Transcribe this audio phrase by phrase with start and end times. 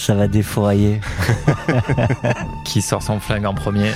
[0.00, 0.98] Ça va défourailler.
[2.64, 3.92] Qui sort son flingue en premier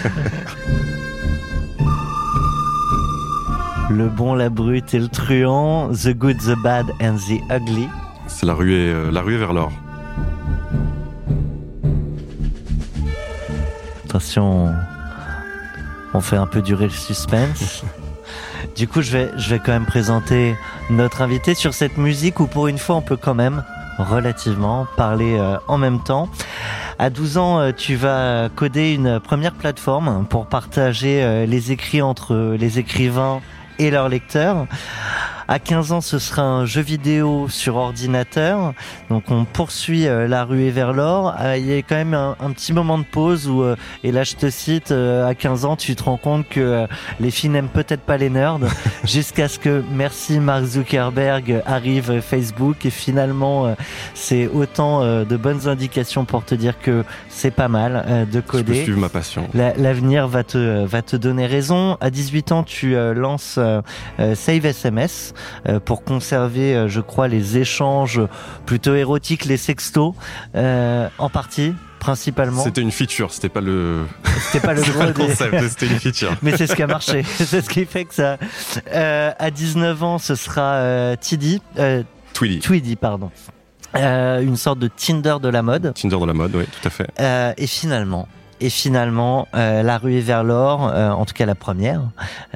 [3.88, 7.88] Le bon, la brute et le truand, the good, the bad and the ugly.
[8.26, 9.72] C'est la ruée, euh, la ruée vers l'or.
[14.04, 14.74] Attention,
[16.12, 17.82] on fait un peu durer le suspense.
[18.76, 20.56] Du coup, je vais, je vais quand même présenter
[20.90, 23.62] notre invité sur cette musique où pour une fois on peut quand même
[23.98, 26.28] relativement parler euh, en même temps.
[26.98, 32.02] À 12 ans, euh, tu vas coder une première plateforme pour partager euh, les écrits
[32.02, 33.40] entre les écrivains
[33.78, 34.66] et leurs lecteurs.
[35.46, 38.72] À 15 ans, ce sera un jeu vidéo sur ordinateur.
[39.10, 41.34] Donc on poursuit euh, la ruée vers l'or.
[41.38, 44.12] Euh, il y a quand même un, un, petit moment de pause où, euh, et
[44.12, 46.86] là je te cite, à 15 ans, tu te rends compte que
[47.20, 48.58] les filles n'aiment peut-être pas les nerds,
[49.04, 52.86] jusqu'à ce que, merci Mark Zuckerberg, arrive Facebook.
[52.86, 53.74] Et finalement,
[54.14, 58.74] c'est autant de bonnes indications pour te dire que c'est pas mal de coder.
[58.74, 59.48] Je peux suivre ma passion.
[59.54, 61.96] L'avenir va te, va te donner raison.
[62.00, 63.58] À 18 ans, tu lances
[64.18, 65.33] Save SMS
[65.68, 68.20] euh, pour conserver, euh, je crois, les échanges
[68.66, 70.14] plutôt érotiques, les sextos,
[70.54, 71.74] euh, en partie
[72.04, 72.62] principalement.
[72.62, 74.04] C'était une feature, c'était pas le.
[74.40, 76.36] C'était pas le, pas le concept, c'était une feature.
[76.42, 78.36] Mais c'est ce qui a marché, c'est ce qui fait que ça.
[78.92, 81.62] Euh, à 19 ans, ce sera euh, Tiddy.
[81.78, 82.02] Euh,
[82.34, 82.58] Tweedy.
[82.60, 83.30] Tweedy, pardon.
[83.94, 85.94] Une sorte de Tinder de la mode.
[85.94, 87.08] Tinder de la mode, oui, tout à fait.
[87.56, 88.28] Et finalement,
[88.60, 92.02] et finalement, euh, la ruée vers l'or, euh, en tout cas la première.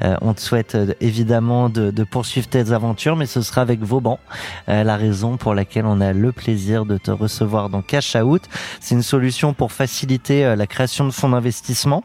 [0.01, 4.19] Euh, on te souhaite évidemment de, poursuivre tes aventures, mais ce sera avec Vauban,
[4.67, 8.43] la raison pour laquelle on a le plaisir de te recevoir dans Cash Out.
[8.79, 12.03] C'est une solution pour faciliter la création de fonds d'investissement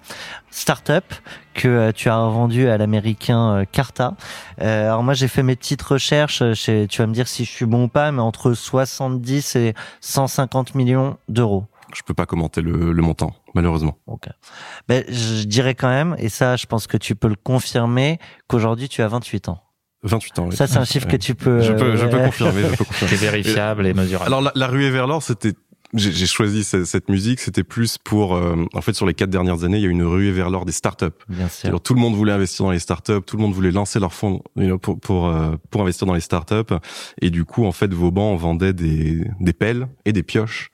[0.54, 1.04] startup
[1.52, 4.14] que tu as vendu à l'américain Carta.
[4.60, 7.66] Euh, alors moi j'ai fait mes petites recherches, tu vas me dire si je suis
[7.66, 11.64] bon ou pas, mais entre 70 et 150 millions d'euros.
[11.94, 13.98] Je peux pas commenter le, le montant, malheureusement.
[14.06, 14.30] Okay.
[14.88, 18.18] Ben, je dirais quand même, et ça, je pense que tu peux le confirmer,
[18.48, 19.60] qu'aujourd'hui, tu as 28 ans.
[20.02, 20.46] 28 ans.
[20.48, 20.56] Oui.
[20.56, 21.60] Ça, c'est un chiffre que tu peux.
[21.60, 22.62] Je peux, je peux confirmer.
[22.62, 23.16] Je peux confirmer.
[23.16, 24.26] C'est vérifiable et mesurable.
[24.26, 25.54] Alors, la, la ruée vers l'or, c'était
[25.96, 29.64] j'ai choisi cette, cette musique, c'était plus pour, euh, en fait, sur les quatre dernières
[29.64, 31.06] années, il y a eu une ruée vers l'or des startups.
[31.28, 31.68] Bien sûr.
[31.68, 34.12] Alors, tout le monde voulait investir dans les startups, tout le monde voulait lancer leur
[34.12, 36.74] fonds you know, pour pour euh, pour investir dans les startups.
[37.20, 40.70] Et du coup, en fait, Vauban vendait des des pelles et des pioches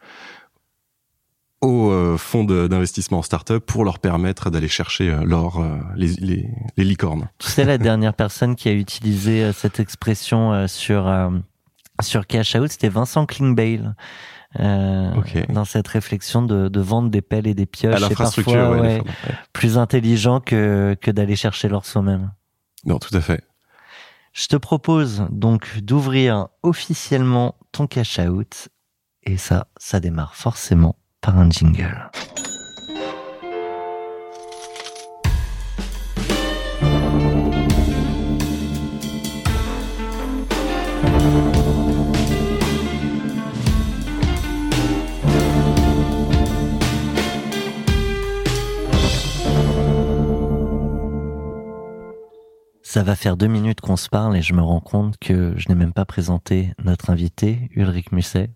[1.61, 6.09] aux euh, fonds d'investissement en start-up pour leur permettre d'aller chercher euh, l'or, euh, les,
[6.15, 7.29] les, les, licornes.
[7.39, 11.13] Tu sais, la dernière personne qui a utilisé cette expression sur
[12.01, 13.83] sur Cash Out, c'était Vincent Klingbeil.
[14.59, 15.47] Euh, okay.
[15.49, 19.03] dans cette réflexion de, de, vendre des pelles et des pioches, et parfois ouais, ouais,
[19.53, 22.33] plus intelligent que, que d'aller chercher l'or soi-même.
[22.85, 23.45] Non, tout à fait.
[24.33, 28.71] Je te propose donc d'ouvrir officiellement ton cash out
[29.23, 32.11] et ça, ça démarre forcément par un jingle.
[52.83, 55.69] Ça va faire deux minutes qu'on se parle et je me rends compte que je
[55.69, 58.51] n'ai même pas présenté notre invité, Ulrich Musset.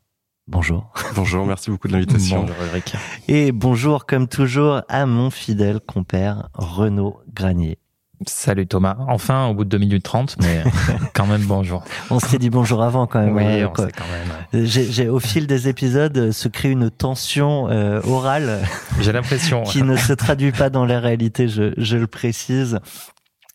[0.47, 0.93] Bonjour.
[1.15, 2.41] Bonjour, merci beaucoup de l'invitation.
[2.43, 2.95] Bonjour Eric.
[3.29, 7.79] Et bonjour comme toujours à mon fidèle compère Renaud Granier.
[8.27, 8.97] Salut Thomas.
[9.09, 10.63] Enfin, au bout de 2 minutes 30, mais
[11.15, 11.83] quand même bonjour.
[12.11, 13.35] On s'est dit bonjour avant quand même.
[13.35, 13.87] Oui, euh, on quoi.
[13.87, 14.63] sait quand même.
[14.63, 14.67] Ouais.
[14.67, 18.61] J'ai, au fil des épisodes euh, se crée une tension euh, orale.
[19.01, 19.63] J'ai l'impression.
[19.63, 22.81] qui ne se traduit pas dans la réalité, je, je le précise.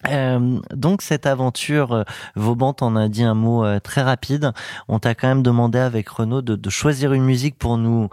[0.07, 2.03] Euh, donc cette aventure, euh,
[2.35, 4.51] Vauban t'en a dit un mot euh, très rapide.
[4.87, 8.09] On t'a quand même demandé avec Renaud de, de choisir une musique pour nous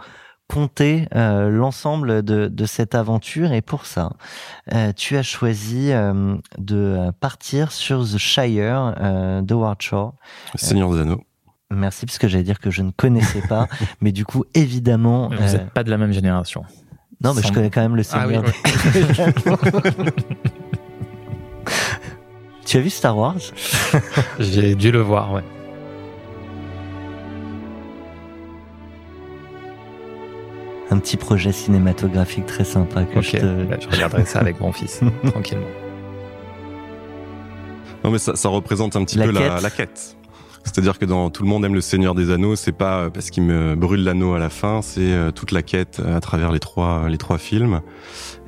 [0.47, 4.13] compter euh, l'ensemble de, de, cette aventure et pour ça,
[4.73, 8.93] euh, tu as choisi euh, de partir sur The Shire
[9.41, 10.13] de Ward Shore.
[10.55, 11.23] Seigneur des Anneaux.
[11.69, 13.67] Merci parce que j'allais dire que je ne connaissais pas,
[14.01, 15.27] mais du coup évidemment.
[15.29, 16.63] Mais vous n'êtes pas de la même génération.
[17.21, 17.49] Non, mais Sans...
[17.49, 18.43] je connais quand même le Seigneur.
[18.45, 18.51] Ah,
[18.95, 19.01] oui,
[20.05, 20.11] oui.
[22.67, 23.37] Tu as vu Star Wars
[24.39, 25.43] J'ai dû le voir, ouais.
[30.91, 33.63] Un petit projet cinématographique très sympa que Ok, je te...
[33.63, 34.99] bah, je regarderai ça avec mon fils,
[35.31, 35.65] tranquillement.
[38.03, 39.61] Non, mais ça, ça représente un petit La peu la, quête.
[39.61, 40.17] la quête.
[40.65, 43.29] C'est-à-dire que dans Tout le monde aime le Seigneur des Anneaux, c'est pas euh, parce
[43.29, 46.51] qu'il me brûle l'anneau à la fin, c'est euh, toute la quête euh, à travers
[46.51, 47.79] les trois les trois films.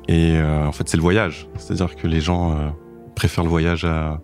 [0.08, 1.48] Et euh, en fait, c'est le voyage.
[1.56, 2.74] C'est-à-dire que les gens
[3.20, 4.20] préfèrent le voyage à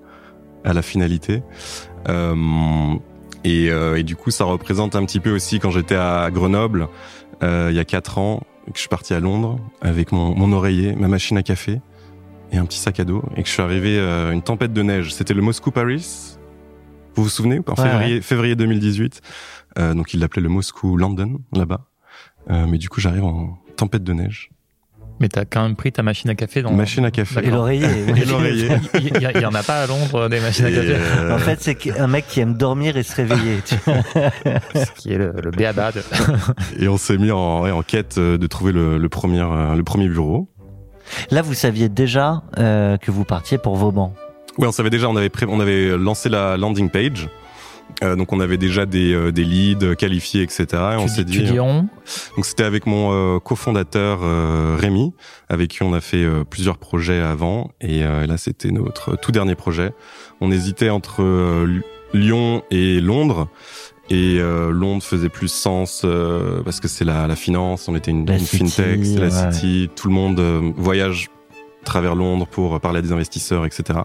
[0.66, 1.42] à la finalité.
[2.08, 2.94] Euh,
[3.44, 6.88] et, euh, et du coup, ça représente un petit peu aussi quand j'étais à Grenoble
[7.42, 10.52] euh, il y a quatre ans, que je suis parti à Londres avec mon, mon
[10.52, 11.80] oreiller, ma machine à café
[12.50, 14.82] et un petit sac à dos, et que je suis arrivé à une tempête de
[14.82, 15.14] neige.
[15.14, 16.36] C'était le Moscou Paris.
[17.14, 19.20] Vous vous souvenez En Ouais, février, février 2018.
[19.78, 21.86] Euh, donc il l'appelait le Moscou London là-bas.
[22.50, 24.50] Euh, mais du coup, j'arrive en tempête de neige.
[25.18, 26.72] Mais t'as quand même pris ta machine à café dans.
[26.72, 27.40] Machine à café.
[27.42, 27.86] Et l'oreiller.
[28.16, 28.68] Et l'oreiller.
[28.94, 30.94] Il y, en a pas à Londres des machines à café.
[30.94, 33.60] euh, En fait, c'est un mec qui aime dormir et se réveiller.
[33.64, 33.94] tu vois.
[34.84, 36.02] Ce qui est le, le béaba de-
[36.78, 39.74] et on s'est mis en, ouais, en quête euh, de trouver le, le premier, euh,
[39.74, 40.50] le premier bureau.
[41.30, 44.12] Là, vous saviez déjà euh, que vous partiez pour Vauban.
[44.58, 47.28] Oui, on savait déjà, on avait, pré- on avait lancé la landing page.
[48.04, 50.66] Euh, donc on avait déjà des, euh, des leads qualifiés, etc.
[50.72, 51.44] Et on s'est dit.
[51.44, 51.88] tu on
[52.36, 55.14] Donc c'était avec mon euh, cofondateur euh, Rémi,
[55.48, 57.70] avec qui on a fait euh, plusieurs projets avant.
[57.80, 59.92] Et euh, là, c'était notre tout dernier projet.
[60.40, 61.80] On hésitait entre euh,
[62.12, 63.48] Lyon et Londres.
[64.08, 67.88] Et euh, Londres faisait plus sens euh, parce que c'est la, la finance.
[67.88, 69.52] On était une, une city, fintech, c'est la ouais.
[69.52, 69.90] city.
[69.96, 71.28] Tout le monde euh, voyage
[71.82, 74.00] à travers Londres pour parler à des investisseurs, etc.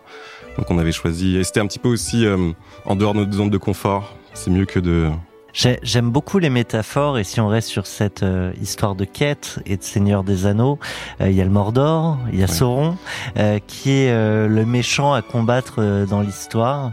[0.58, 1.38] Donc on avait choisi.
[1.38, 2.52] Et c'était un petit peu aussi euh,
[2.86, 4.16] en dehors de notre zone de confort.
[4.34, 5.10] C'est mieux que de
[5.54, 9.60] J'ai- J'aime beaucoup les métaphores et si on reste sur cette euh, histoire de quête
[9.66, 10.80] et de Seigneur des Anneaux,
[11.20, 12.52] euh, il y a le Mordor, il y a Ouais.
[12.52, 12.98] Sauron,
[13.38, 16.92] euh, qui est euh, le méchant à combattre dans l'histoire.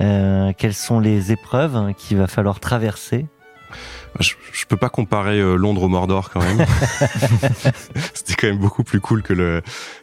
[0.00, 3.26] Euh, quelles sont les épreuves qu'il va falloir traverser?
[4.20, 6.64] Je, je peux pas comparer euh, Londres au Mordor quand même.
[8.14, 9.62] C'était quand même beaucoup plus cool que le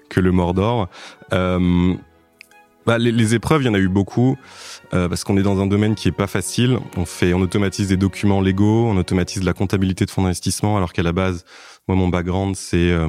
[0.10, 0.88] que le Mordor.
[1.34, 1.94] Euh,
[2.86, 4.38] bah, les, les épreuves, il y en a eu beaucoup
[4.94, 6.78] euh, parce qu'on est dans un domaine qui est pas facile.
[6.98, 10.94] On fait, on automatise des documents légaux, on automatise la comptabilité de fonds d'investissement, alors
[10.94, 11.46] qu'à la base,
[11.88, 13.08] moi, mon background, c'est euh,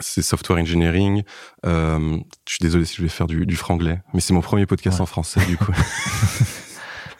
[0.00, 1.22] c'est software engineering.
[1.66, 2.18] Euh,
[2.48, 4.98] je suis désolé si je vais faire du, du franglais, mais c'est mon premier podcast
[4.98, 5.02] Ouais.
[5.02, 5.72] en français du coup.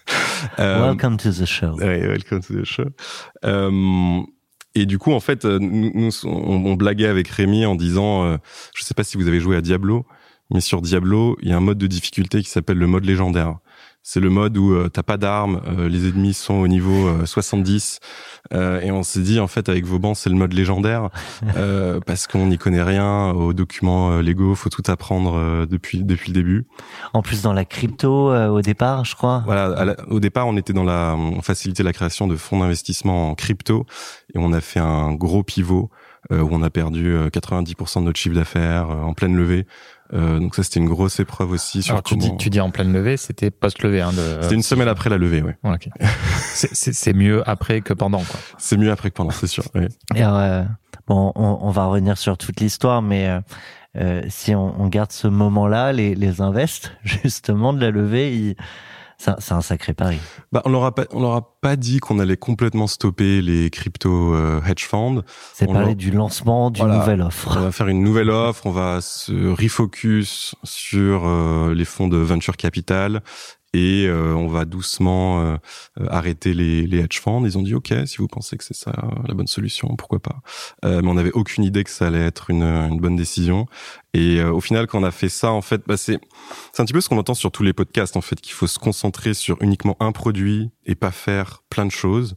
[0.61, 1.75] Euh, Welcome to the show.
[1.79, 2.85] Ouais, welcome to the show.
[3.45, 4.21] Euh,
[4.75, 8.25] et du coup, en fait, euh, nous, nous, on, on blaguait avec Rémi en disant,
[8.25, 8.37] euh,
[8.75, 10.07] je sais pas si vous avez joué à Diablo,
[10.51, 13.59] mais sur Diablo, il y a un mode de difficulté qui s'appelle le mode légendaire.
[14.05, 17.27] C'est le mode où euh, t'as pas d'armes, euh, les ennemis sont au niveau euh,
[17.27, 18.01] 70,
[18.55, 21.11] euh, et on s'est dit en fait avec Vauban c'est le mode légendaire
[21.57, 26.05] euh, parce qu'on n'y connaît rien aux documents euh, légaux, faut tout apprendre euh, depuis
[26.05, 26.67] depuis le début.
[27.13, 29.43] En plus, dans la crypto, euh, au départ, je crois.
[29.45, 33.31] Voilà, la- au départ, on était dans la, on facilitait la création de fonds d'investissement
[33.31, 33.85] en crypto
[34.35, 35.91] et on a fait un gros pivot
[36.33, 39.67] euh, où on a perdu euh, 90% de notre chiffre d'affaires euh, en pleine levée.
[40.15, 42.71] Euh, donc ça, c'était une grosse épreuve aussi sur Alors tu dis, tu dis en
[42.71, 44.01] pleine levée, c'était post-levée.
[44.01, 44.39] Hein, de...
[44.43, 45.57] C'était une semaine après la levée, ouais.
[45.65, 45.89] Ouais, ok.
[46.45, 48.41] C'est- C'est c'est mieux après que pendant, quoi.
[48.59, 49.65] C'est mieux après que pendant, c'est sûr.
[49.75, 49.89] ouais.
[50.15, 50.65] Et alors, euh,
[51.07, 53.41] bon, on, on va revenir sur toute l'histoire, mais euh,
[53.99, 58.57] euh, si on, on garde ce moment-là, les, les invests, justement, de la levée, ils-
[59.19, 60.19] c'est un- c'est un sacré pari.
[60.53, 64.35] Bah, on leur pas, on leur a pas dit qu'on allait complètement stopper les crypto
[64.35, 65.23] euh, hedge funds.
[65.53, 67.01] C'est On parler l'a- du lancement d'une Voilà.
[67.01, 67.59] nouvelle On offre.
[67.59, 72.57] va faire une nouvelle offre, on va se refocus sur euh, les fonds de venture
[72.57, 73.23] capital
[73.75, 75.57] et euh, on va doucement euh,
[76.09, 77.45] arrêter les, les hedge funds.
[77.45, 80.21] Ils ont dit OK, si vous pensez que c'est ça euh, la bonne solution, pourquoi
[80.21, 80.41] pas.
[80.85, 83.67] Euh, mais on n'avait aucune idée que ça allait être une, une bonne décision.
[84.15, 86.19] Et euh, au final, quand on a fait ça, en fait, bah, c'est
[86.73, 88.67] c'est un petit peu ce qu'on entend sur tous les podcasts, en fait, qu'il faut
[88.67, 92.37] se concentrer sur uniquement un produit et pas faire plein de choses.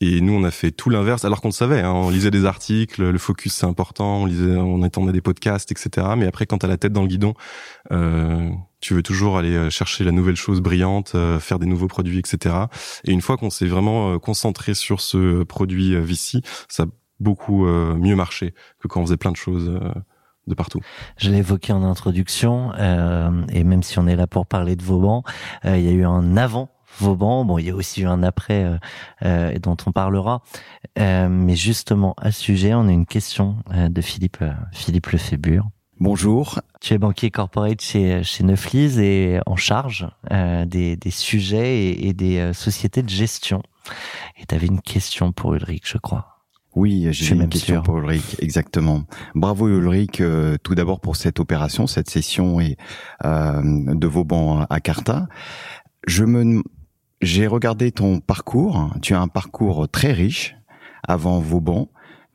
[0.00, 1.80] Et nous, on a fait tout l'inverse, alors qu'on le savait.
[1.80, 5.72] Hein, on lisait des articles, le focus c'est important, on lisait, on attendait des podcasts,
[5.72, 6.06] etc.
[6.16, 7.34] Mais après, quand t'as la tête dans le guidon,
[7.90, 8.48] euh,
[8.80, 12.18] tu veux toujours aller euh, chercher la nouvelle chose brillante, euh, faire des nouveaux produits,
[12.18, 12.54] etc.
[13.04, 16.86] Et une fois qu'on s'est vraiment euh, concentré sur ce produit VC, ça a
[17.20, 19.76] beaucoup mieux marché que quand on faisait plein de choses
[20.46, 20.80] de partout.
[21.16, 24.84] Je l'ai évoqué en introduction, euh, et même si on est là pour parler de
[24.84, 25.24] Vauban,
[25.64, 26.70] il y a eu un avant
[27.00, 27.44] Vauban.
[27.44, 28.78] Bon, il y a aussi eu un après
[29.24, 30.42] euh, dont on parlera.
[30.96, 35.68] Mais justement, à ce sujet, on a une question de Philippe Philippe Lefébure.
[36.00, 36.60] Bonjour.
[36.80, 42.08] Tu es banquier corporate chez, chez Neuflis et en charge euh, des, des sujets et,
[42.08, 43.62] et des euh, sociétés de gestion.
[44.40, 46.44] Et tu avais une question pour Ulrich, je crois.
[46.76, 47.82] Oui, j'ai une même question sûr.
[47.82, 49.06] pour Ulrich, exactement.
[49.34, 52.76] Bravo Ulrich, euh, tout d'abord pour cette opération, cette session et
[53.24, 55.26] de Vauban à Carta.
[56.06, 56.62] Je me,
[57.20, 58.92] j'ai regardé ton parcours.
[59.02, 60.54] Tu as un parcours très riche.
[61.06, 61.88] Avant Vauban,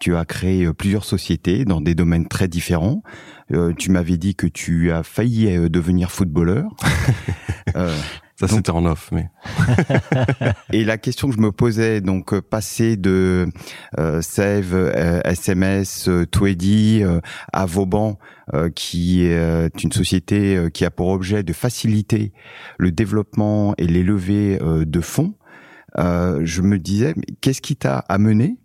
[0.03, 3.03] tu as créé euh, plusieurs sociétés dans des domaines très différents.
[3.53, 6.65] Euh, tu m'avais dit que tu as failli euh, devenir footballeur.
[7.75, 7.95] Euh,
[8.35, 9.29] Ça, c'était en off, mais
[10.73, 13.47] Et la question que je me posais, donc passer de
[13.97, 17.03] euh, Save, euh, SMS, euh, Twedy
[17.51, 18.19] à Vauban,
[18.75, 22.33] qui est une société qui a pour objet de faciliter
[22.77, 25.33] le développement et les levées de fonds,
[25.97, 28.57] euh, je me disais, mais qu'est-ce qui t'a amené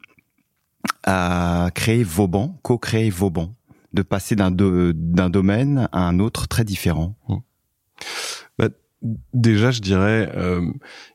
[1.04, 3.54] à créer Vauban, co-créer Vauban,
[3.92, 7.16] de passer d'un d'un domaine à un autre très différent
[9.32, 10.72] Déjà, je dirais, euh,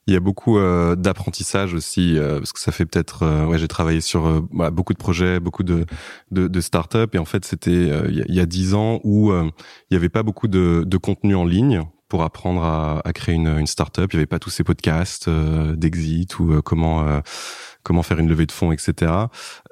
[0.07, 3.67] il y a beaucoup euh, d'apprentissage aussi, euh, parce que ça fait peut-être, ouais, j'ai
[3.67, 5.85] travaillé sur beaucoup de projets, beaucoup de
[6.31, 9.95] de, de startups, et en fait, c'était il y a- dix ans où il y
[9.95, 14.13] avait pas beaucoup de, contenu en ligne pour apprendre à, créer une, startup.
[14.13, 17.21] Il y avait pas tous ces podcasts d'exit ou comment
[17.83, 19.11] comment faire une levée de fonds, etc.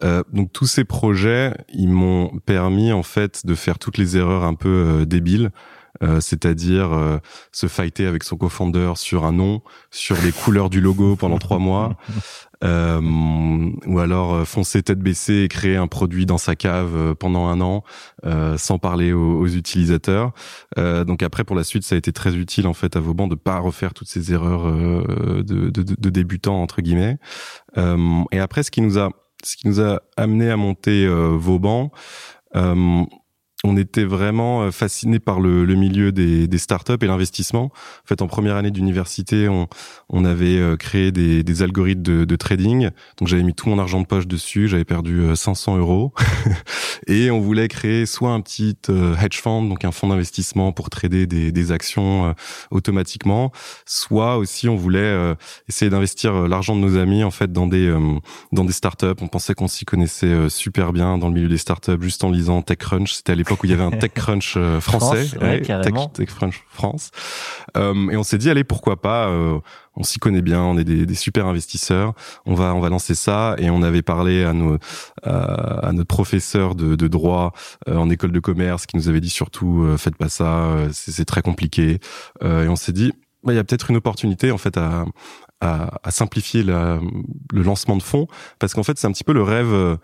[0.04, 4.44] Euh, donc tous ces projets, ils m'ont permis en fait de faire toutes les erreurs
[4.44, 5.52] un peu euh, débiles.
[6.04, 7.20] Euh, c'est-à-dire euh,
[7.52, 11.60] se fighter avec son co-founder sur un nom, sur les couleurs du logo pendant trois
[11.60, 11.98] mois,
[12.64, 13.02] euh,
[13.86, 17.48] ou alors euh, foncer tête baissée et créer un produit dans sa cave euh, pendant
[17.48, 17.84] un an
[18.26, 20.32] euh, sans parler aux, aux utilisateurs.
[20.78, 23.28] Euh, donc après pour la suite ça a été très utile en fait à Vauban
[23.28, 27.18] de pas refaire toutes ces erreurs euh, de, de, de débutants entre guillemets.
[27.78, 29.10] Euh, et après ce qui nous a
[29.44, 31.92] ce qui nous a amené à monter euh, Vauban.
[32.56, 33.04] Euh,
[33.64, 37.66] on était vraiment euh, fasciné par le, le milieu des, des startups et l'investissement.
[37.66, 39.68] En fait, en première année d'université, on,
[40.10, 42.90] on avait euh, créé des, des algorithmes de, de trading.
[43.18, 44.68] Donc, j'avais mis tout mon argent de poche dessus.
[44.68, 46.14] J'avais perdu euh, 500 euros.
[47.08, 50.90] et on voulait créer soit un petit euh, hedge fund, donc un fonds d'investissement pour
[50.90, 52.34] trader des, des actions euh,
[52.72, 53.52] automatiquement,
[53.86, 55.36] soit aussi on voulait euh,
[55.68, 58.20] essayer d'investir euh, l'argent de nos amis en fait dans des euh,
[58.52, 59.06] dans des startups.
[59.22, 62.32] On pensait qu'on s'y connaissait euh, super bien dans le milieu des startups, juste en
[62.32, 63.14] lisant TechCrunch.
[63.14, 65.62] C'était où il y avait un TechCrunch euh, français, France, ouais.
[65.82, 65.94] Tech-
[66.70, 67.12] France.
[67.78, 69.28] Euh, et on s'est dit allez pourquoi pas.
[69.28, 69.60] euh,
[69.96, 72.14] on s'y connaît bien, on est des, des super investisseurs.
[72.46, 74.78] On va on va lancer ça et on avait parlé à nos
[75.24, 77.54] à, à notre professeur de, de droit
[77.90, 80.90] euh, en école de commerce qui nous avait dit surtout euh, faites pas ça, euh,
[80.94, 82.00] c'est très compliqué.
[82.44, 83.12] Euh, et on s'est dit
[83.44, 85.06] bah, il y a peut-être une opportunité en fait à
[85.64, 87.00] à, à simplifier la,
[87.54, 88.28] le lancement de fonds
[88.60, 89.96] parce qu'en fait c'est un petit peu le rêve euh,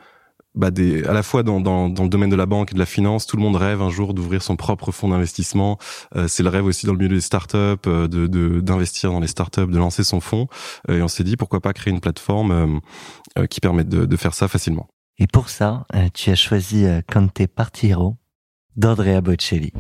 [0.58, 0.70] bah
[1.08, 3.38] à la fois dans, dans, le domaine de la banque et de la finance, tout
[3.38, 5.78] le monde rêve un jour d'ouvrir son propre fonds d'investissement.
[6.16, 9.28] Euh, c'est le rêve aussi dans le milieu des startups, euh, de d'investir dans les
[9.28, 10.48] startups, de lancer son fonds.
[10.90, 12.82] Euh, et on s'est dit pourquoi pas créer une plateforme
[13.50, 14.88] qui permette de, faire ça facilement.
[15.20, 18.16] Et pour ça, tu as choisi Cante Partiro
[18.76, 19.72] d'Andrea Bocelli.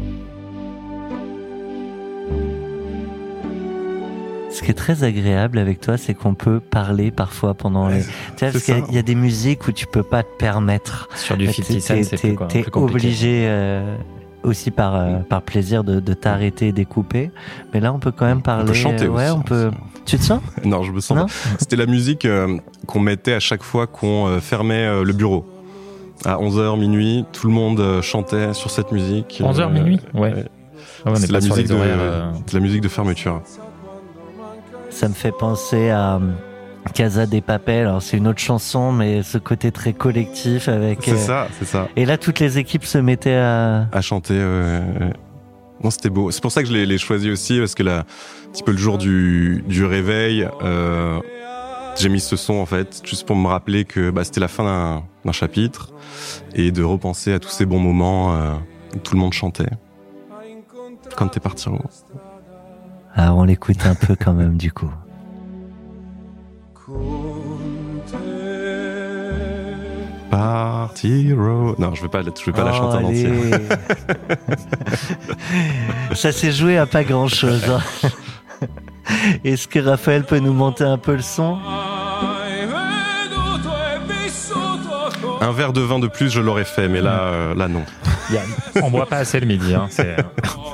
[4.57, 8.01] Ce qui est très agréable avec toi, c'est qu'on peut parler parfois pendant les.
[8.01, 8.05] Tu
[8.37, 8.85] sais, parce qu'il y a- ça.
[8.89, 11.07] il y, a des musiques où tu peux pas te permettre.
[11.15, 13.95] Sur du T'es- 50 Cent, t'es- c'est plus, quoi, plus obligé euh,
[14.43, 17.29] aussi par euh, par plaisir de, de t'arrêter et d'écouper.
[17.73, 18.63] Mais là, on peut quand même parler.
[18.63, 19.69] On peut chanter euh, ouais, aussi, on peut.
[20.05, 20.41] Tu te sens?
[20.65, 21.31] Non, je me sens.
[21.59, 25.45] C'était la musique euh, qu'on mettait à chaque fois qu'on euh, fermait euh, le bureau.
[26.25, 29.39] À 11h, minuit, tout le monde euh, chantait sur cette musique.
[29.43, 29.99] 11h Euh, minuit?
[30.15, 30.33] Ouais.
[30.33, 30.45] ouais.
[31.05, 33.41] Ah ouais, C'est est la musique de, euh, la musique de fermeture.
[34.97, 36.19] Ça me fait penser à euh,
[36.95, 37.85] Casa des Papel.
[37.85, 40.99] Alors c'est une autre chanson, mais ce côté très collectif avec.
[41.03, 41.87] C'est euh, ça, c'est ça.
[41.95, 43.87] Et là, toutes les équipes se mettaient à.
[43.91, 44.33] À chanter.
[44.33, 44.81] ouais.
[45.83, 46.31] Non, c'était beau.
[46.31, 48.79] C'est pour ça que je l'ai- choisi aussi, parce que là, un petit peu le
[48.79, 51.19] jour du, du réveil, euh,
[51.95, 54.63] j'ai mis ce son en fait, juste pour me rappeler que bah, c'était la fin
[54.63, 55.91] d'un- chapitre
[56.55, 58.53] et de repenser à tous ces bons moments euh,
[58.95, 59.69] où tout le monde chantait.
[61.15, 61.69] Quand t'es parti.
[61.69, 61.77] Ro.
[63.17, 64.91] Ah, on l'écoute un peu quand même du coup.
[71.79, 73.31] Non, je vais pas, la- je vais pas la Oh, chanter en entier.
[76.15, 77.63] Ça s'est joué à pas grand chose.
[79.43, 81.57] Est-ce que Raphaël peut nous monter un peu le son?
[85.39, 87.83] Un verre de vin de plus, je l'aurais fait, mais là, euh, là non.
[88.81, 89.75] on boit pas assez le midi.
[89.75, 89.87] Hein,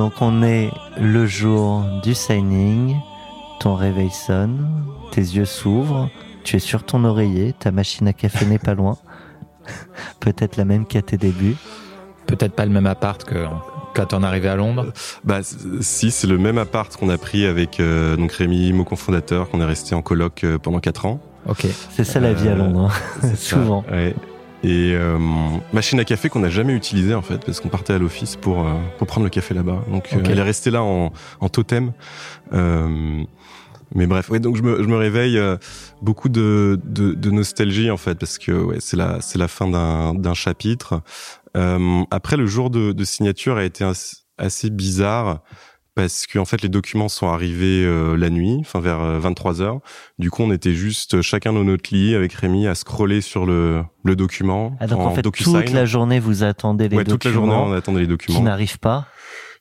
[0.00, 2.96] Donc on est le jour du signing,
[3.60, 4.66] ton réveil sonne,
[5.12, 6.08] tes yeux s'ouvrent,
[6.42, 8.96] Tu es sur ton oreiller, ta machine à café n'est pas loin.
[10.20, 11.54] Peut-être la même qu'à tes débuts.
[12.26, 13.44] Peut-être pas le même appart que
[13.92, 14.90] quand on est arrivé à Londres.
[15.22, 18.84] Bah c- si, c'est le même appart qu'on a pris avec euh, donc Rémi, mon
[18.84, 21.20] cofondateur, qu'on est resté en coloc euh, pendant 4 ans.
[21.46, 21.66] Ok.
[21.90, 23.20] C'est ça la vie à Euh, Londres, hein.
[23.28, 23.84] Ça, souvent.
[23.92, 24.14] ouais.
[24.62, 25.18] Et euh,
[25.72, 28.66] machine à café qu'on n'a jamais utilisée en fait, parce qu'on partait à l'office pour,
[28.66, 29.82] euh, pour prendre le café là-bas.
[29.90, 31.92] Donc euh, elle est restée là en, en totem.
[32.52, 33.22] Euh,
[33.94, 35.56] mais bref, ouais, donc je me, je me réveille euh,
[36.02, 39.66] beaucoup de, de, de nostalgie en fait, parce que ouais, c'est la, c'est la fin
[39.66, 41.02] d'un, d'un chapitre.
[41.56, 45.40] Euh, après, le jour de, de signature a été as- assez bizarre
[46.02, 49.80] parce que en fait les documents sont arrivés euh, la nuit, enfin vers 23 heures.
[50.18, 53.82] Du coup, on était juste chacun dans notre lit avec Rémi à scroller sur le,
[54.04, 55.62] le document Ah, donc en en fait, DocuSign.
[55.64, 58.10] toute la journée, vous attendez les ouais, toute la journée, documents on attendait les qui
[58.10, 59.06] documents n'arrivent pas.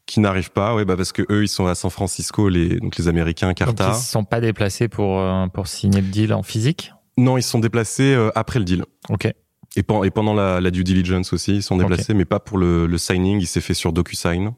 [0.06, 0.74] qui n'arrivent pas.
[0.76, 3.58] Ouais, bah parce que eux, ils sont à San Francisco, les donc les Américains, Donc
[3.58, 3.90] Carta.
[3.94, 6.94] ils se sont pas déplacés pour euh, pour signer le deal en physique.
[7.18, 8.86] Non, ils sont déplacés euh, après le deal.
[9.10, 9.28] Ok.
[9.76, 12.58] Et, pen- et pendant la, la due diligence aussi, ils sont déplacés, mais pas pour
[12.58, 13.40] le, le signing.
[13.40, 14.52] Il s'est fait sur DocuSign.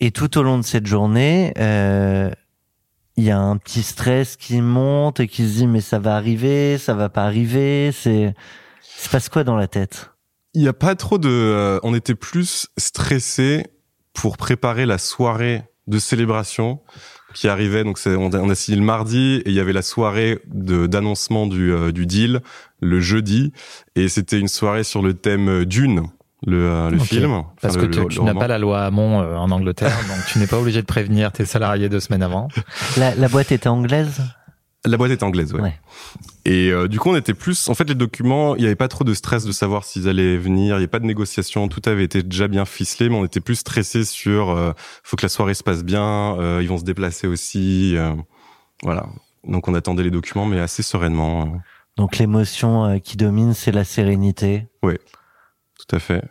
[0.00, 2.30] Et tout au long de cette journée, euh,
[3.16, 6.16] il y a un petit stress qui monte et qui se dit mais ça va
[6.16, 7.92] arriver, ça va pas arriver.
[7.92, 8.34] C'est,
[8.80, 10.10] se passe quoi dans la tête?
[10.54, 11.28] Il y a pas trop de.
[11.28, 13.66] euh, on était plus stressés
[14.12, 16.80] pour préparer la soirée de célébration
[17.34, 17.84] qui arrivait.
[17.84, 21.92] Donc on, a, signé le mardi et il y avait la soirée d'annoncement du, euh,
[21.92, 22.40] du deal
[22.80, 23.52] le jeudi
[23.94, 26.02] et c'était une soirée sur le thème Dune,
[26.46, 27.42] le, euh, le film.
[27.60, 30.24] Parce que tu, le- tu le n'as pas la loi Hamon euh, en Angleterre, donc
[30.26, 32.48] tu n'es pas obligé de prévenir tes salariés deux semaines avant.
[32.96, 34.22] la, la boîte était anglaise?
[34.84, 35.60] La boîte est anglaise, ouais.
[35.60, 35.78] Ouais.
[36.44, 37.68] Et euh, du coup, on était plus.
[37.68, 40.36] En fait, les documents, il n'y avait pas trop de stress de savoir s'ils allaient
[40.36, 40.64] venir.
[40.74, 41.68] Il n'y avait pas de négociation.
[41.68, 44.50] Tout avait été déjà bien ficelé, mais on était plus stressé sur.
[44.50, 44.72] Euh,
[45.04, 46.36] faut que la soirée se passe bien.
[46.40, 47.96] euh, ils vont se déplacer aussi.
[47.96, 48.12] euh,
[48.82, 49.06] voilà.
[49.46, 51.42] Donc, on attendait les documents, mais assez sereinement.
[51.42, 51.58] euh,
[51.96, 54.66] Donc l'émotion euh, qui domine, c'est la sérénité.
[55.86, 56.22] Tout à fait.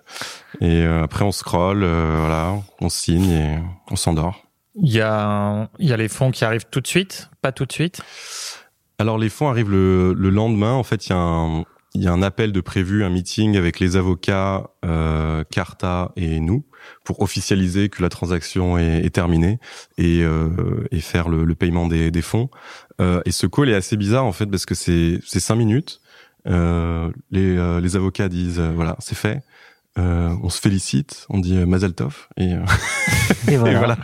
[0.60, 1.84] Et euh, après, on scrolle.
[1.84, 2.56] euh, voilà.
[2.80, 4.44] On signe et on s'endort.
[4.76, 7.66] Il y a il y a les fonds qui arrivent tout de suite, pas tout
[7.66, 8.02] de suite?
[9.00, 10.74] Alors les fonds arrivent le, le lendemain.
[10.74, 13.58] En fait, il y, a un- il y a un appel de prévu, un meeting
[13.58, 16.64] avec les avocats, euh, Carta et nous,
[17.04, 19.60] pour officialiser que la transaction est, est terminée
[19.98, 22.50] et, euh, et faire le, le paiement des, des fonds.
[23.02, 26.01] Euh, et ce call est assez bizarre en fait parce que c'est c'est cinq minutes.
[26.48, 29.42] Euh, les, euh, les avocats disent euh, voilà c'est fait.
[30.00, 32.60] Euh, on se félicite, on dit euh, Mazel Tov et, euh,
[33.48, 33.78] Et et voilà.
[33.78, 33.98] voilà.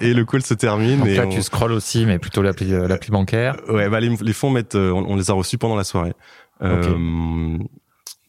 [0.00, 0.98] et le call se termine.
[1.00, 3.56] Donc et là on- tu scrolles aussi, mais plutôt l'appli l'appli bancaire.
[3.68, 6.12] Ouais, bah les, les fonds mettent, on, on les a reçus pendant la soirée.
[6.62, 7.58] Euh,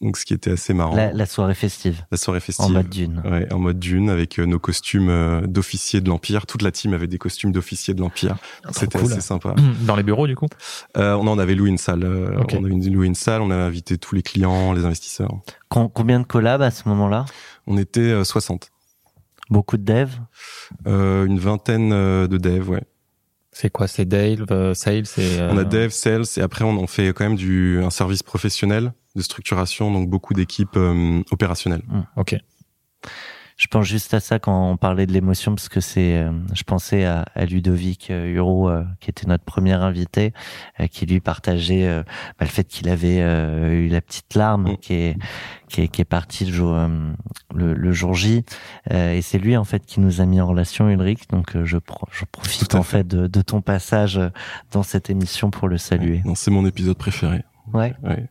[0.06, 0.96] donc ce qui était assez marrant.
[0.96, 2.66] La, La, la soirée festive, soirée festive.
[2.66, 3.22] en mode dune.
[3.26, 6.46] Ouais, en mode dune avec euh, nos costumes euh, d'officiers de l'Empire.
[6.46, 8.38] Toute la team avait des costumes d'officiers de l'Empire.
[8.72, 9.12] C'était cool.
[9.12, 9.56] assez sympa.
[9.82, 10.48] Dans les bureaux du coup?
[10.98, 12.06] Euh, on en avait loué une salle.
[12.06, 13.42] On avait loué une salle.
[13.42, 15.32] On a invité tous les clients, les investisseurs.
[15.70, 17.26] Com- combien de collabs à ce moment-là?
[17.68, 18.70] On était euh, 60.
[19.50, 20.20] Beaucoup de devs?
[20.88, 22.84] Euh, une vingtaine de devs, ouais.
[23.58, 25.42] C'est quoi C'est Dale, euh, Sales, c'est.
[25.44, 29.22] On a dev, sales et après on, fait quand même du un service professionnel de
[29.22, 31.84] structuration, donc beaucoup d'équipes euh, opérationnelles.
[32.18, 32.36] Ok.
[33.58, 36.64] Je pense juste à ça quand on parlait de l'émotion, parce que c'est, euh, je
[36.64, 40.34] pensais à, à Ludovic euh, Huro, euh, qui était notre premier invité,
[40.82, 42.04] euh, qui lui partageait bah,
[42.42, 44.78] le fait qu'il avait eu la petite larme Mm.
[44.78, 45.18] qui est
[45.70, 46.76] qui est, qui est partie le jour
[47.54, 48.44] le, le jour J,
[48.92, 51.28] et c'est lui en fait qui nous a mis en relation, Ulrich.
[51.30, 52.98] Donc je, pro- je profite en fait.
[53.00, 54.20] fait de, de ton passage
[54.72, 56.22] dans cette émission pour le saluer.
[56.26, 57.44] Non, c'est mon épisode préféré.
[57.74, 57.96] Ouais.
[58.04, 58.28] Ouais.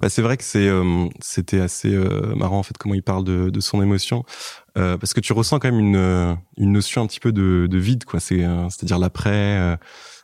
[0.00, 3.24] Bah, c'est vrai que c'est euh, c'était assez euh, marrant en fait comment il parle
[3.24, 4.24] de, de son émotion.
[4.78, 7.78] Euh, parce que tu ressens quand même une une notion un petit peu de, de
[7.78, 8.20] vide quoi.
[8.20, 9.78] C'est c'est-à-dire l'après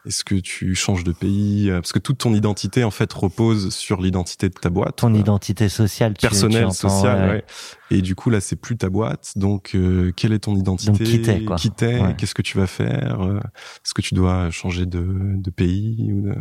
[0.06, 4.00] est-ce que tu changes de pays parce que toute ton identité en fait repose sur
[4.00, 7.44] l'identité de ta boîte Ton identité sociale, tu, personnelle sociale ouais.
[7.90, 9.32] et du coup là c'est plus ta boîte.
[9.34, 10.92] Donc euh, quelle est ton identité?
[10.92, 12.14] Donc, qui t'es, Ouais.
[12.16, 13.18] qu'est-ce que tu vas faire?
[13.84, 15.04] Est-ce que tu dois changer de,
[15.36, 16.34] de pays ou de...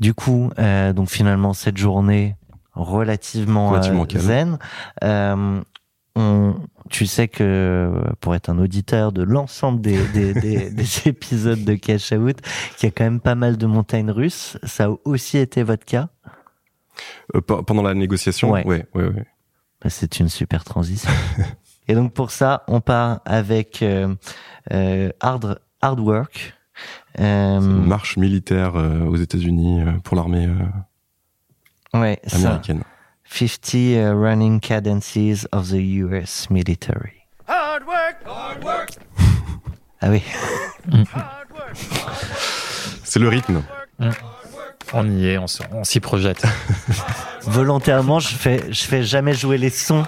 [0.00, 2.36] Du coup, euh, donc finalement cette journée
[2.74, 4.22] relativement, Relativement euh, calme.
[4.24, 4.58] zen.
[5.04, 5.60] Euh,
[6.14, 6.56] on,
[6.90, 11.74] tu sais que pour être un auditeur de l'ensemble des, des, des, des épisodes de
[11.74, 12.40] Cash Out,
[12.76, 14.56] qu'il y a quand même pas mal de montagnes russes.
[14.62, 16.08] Ça a aussi été votre cas?
[17.34, 18.50] Euh, pe- pendant la négociation?
[18.50, 18.64] Ouais.
[18.66, 19.26] ouais ouais, ouais.
[19.82, 21.10] Bah, C'est une super transition.
[21.88, 24.14] Et donc pour ça, on part avec euh,
[24.72, 26.54] euh, hard hard work.
[27.20, 32.36] Euh, une marche militaire euh, aux États-Unis euh, pour l'armée euh, ouais, ça.
[32.36, 32.82] américaine.
[33.30, 37.26] 50 uh, running cadences of the US military.
[37.46, 38.90] Hard work, hard work,
[40.00, 40.22] Ah oui.
[43.04, 43.62] C'est le rythme.
[44.94, 45.46] On y est, on,
[45.84, 46.42] s'y projette.
[47.42, 50.04] Volontairement, je fais, je fais jamais jouer les sons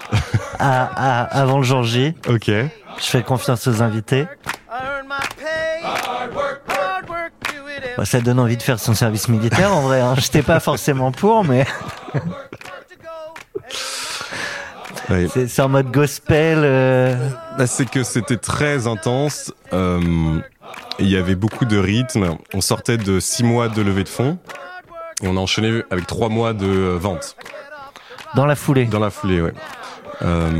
[0.59, 2.15] à, à- avant le jour J.
[2.29, 2.47] Ok.
[2.47, 4.23] Je fais confiance aux invités.
[4.23, 4.27] I
[4.71, 5.83] earn my pay.
[5.83, 9.29] Hard work, hard work, do it every Bah, ça donne envie de faire son service
[9.29, 10.01] militaire en vrai.
[10.01, 10.15] Hein.
[10.19, 11.67] J'étais pas forcément pour, mais
[15.47, 16.59] c'est en mode gospel.
[16.63, 17.17] euh,
[17.59, 19.53] Bah, c'est que c'était très intense.
[19.73, 20.41] Euh,
[20.99, 22.37] il y avait beaucoup de rythme.
[22.55, 24.39] On sortait de six mois de levée de fonds
[25.23, 27.37] et on a enchaîné avec trois mois de euh, vente
[28.35, 28.85] dans la foulée.
[28.85, 29.43] dans la foulée.
[30.23, 30.51] Euh,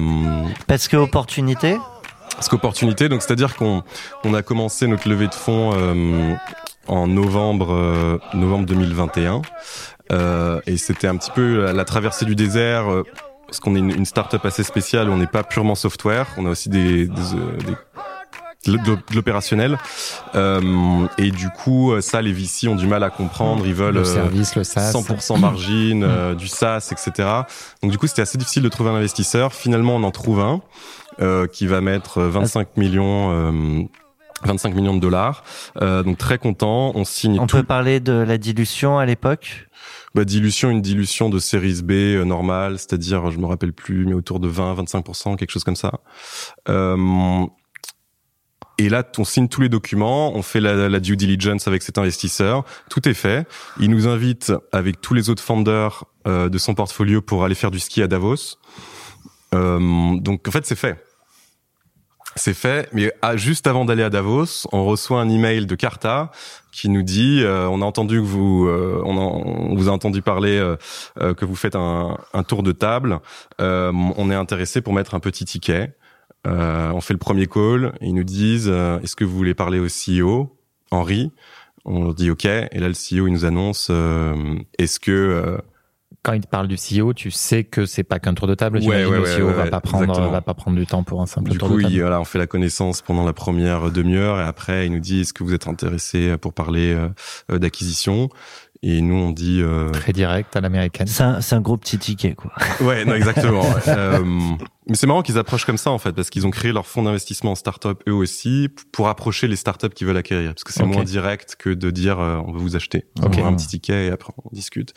[0.67, 1.79] Parce que opportunité?
[2.35, 3.83] parce qu'opportunité, donc c'est-à-dire qu'on
[4.25, 5.73] on a commencé notre levée de fonds
[6.91, 9.43] en novembre euh, novembre 2021
[10.13, 12.91] euh, et c'était un petit peu la, la traversée du désert.
[12.91, 13.05] euh,
[13.47, 16.51] parce qu'on est une, une start-up assez spéciale, on n'est pas purement software, on a
[16.51, 17.77] aussi des, des, euh, des-
[18.71, 19.79] de l'op- de l'opérationnel.
[20.35, 20.61] Euh,
[21.19, 23.67] et du coup, ça, les VC ont du mal à comprendre.
[23.67, 24.93] Ils veulent Le euh, service, le SaaS.
[24.93, 27.29] 100% margin, euh, du SaaS, etc.
[27.83, 29.53] Donc du coup, c'était assez difficile de trouver un investisseur.
[29.55, 30.61] Finalement, on en trouve un
[31.21, 33.89] euh, qui va mettre 25 millions.
[34.45, 35.45] Euh, 25 millions de dollars.
[35.81, 36.93] Euh, donc très content.
[36.95, 37.57] On signe On tout.
[37.59, 39.69] peut parler de la dilution à l'époque?
[40.15, 44.15] Bah, dilution, une dilution de séries B euh, normale, c'est-à-dire, je me rappelle plus, mais
[44.15, 46.01] autour de 20-25%, quelque chose comme ça.
[46.69, 47.47] Euh,
[48.79, 51.99] et là, on signe tous les documents, on fait la, la due diligence avec cet
[51.99, 53.47] investisseur, tout est fait.
[53.79, 57.71] Il nous invite avec tous les autres founders euh, de son portfolio pour aller faire
[57.71, 58.57] du ski à Davos.
[59.55, 61.05] Euh, donc en fait, c'est fait.
[62.37, 66.31] C'est fait, mais ah, juste avant d'aller à Davos, on reçoit un email de Carta
[66.71, 69.93] qui nous dit euh, on a entendu que vous euh, on, en- on vous a
[69.93, 70.77] entendu parler euh,
[71.21, 73.19] euh, que vous faites un, un tour de table.
[73.61, 75.93] Euh, on est intéressé pour mettre un petit ticket.
[76.47, 77.93] Euh, on fait le premier call.
[78.01, 80.57] Et ils nous disent est-ce que vous voulez parler au CEO
[80.93, 81.33] Henri?
[81.85, 82.45] On leur dit ok.
[82.45, 83.91] Et là le CEO il nous annonce
[84.79, 85.59] est-ce que
[86.23, 88.79] Quand il te parle du CEO, tu sais que c'est pas qu'un tour de table.
[88.81, 90.31] Ouais, ouais, le CEO ouais, va ouais, pas prendre, exactement.
[90.31, 91.95] va pas prendre du temps pour un simple Du tour coup, de table.
[91.95, 95.21] il, voilà, on fait la connaissance pendant la première demi-heure et après, il nous dit
[95.23, 97.09] est-ce que vous êtes intéressé pour parler euh,
[97.51, 98.29] euh, d'acquisition?
[98.83, 101.07] Et nous, on dit euh, Très direct à l'américaine.
[101.07, 102.53] C'est un, c'est un gros petit ticket, quoi.
[102.81, 103.65] ouais, non, exactement.
[103.89, 104.23] Euh,
[104.89, 107.03] mais c'est marrant qu'ils approchent comme ça en fait, parce qu'ils ont créé leur fonds
[107.03, 110.85] d'investissement en start-up eux aussi pour approcher les start-up qui veulent acquérir, parce que c'est
[110.85, 113.07] moins direct que de dire euh, on veut vous acheter.
[113.23, 113.37] Ok.
[113.39, 114.95] On un petit ticket et après on discute.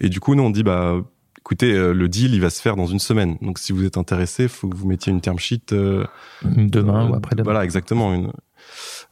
[0.00, 0.96] Et du coup, nous on dit bah
[1.38, 3.36] écoutez, euh, le deal il va se faire dans une semaine.
[3.40, 5.72] Donc si vous êtes intéressé, faut que vous mettiez une term sheet.
[5.72, 6.04] euh,
[6.42, 7.44] Demain euh, ou après-demain.
[7.44, 8.12] Voilà, exactement.
[8.12, 8.32] Une...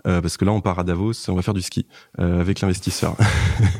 [0.07, 1.87] Euh, parce que là, on part à Davos, on va faire du ski
[2.21, 3.17] euh, avec l'investisseur.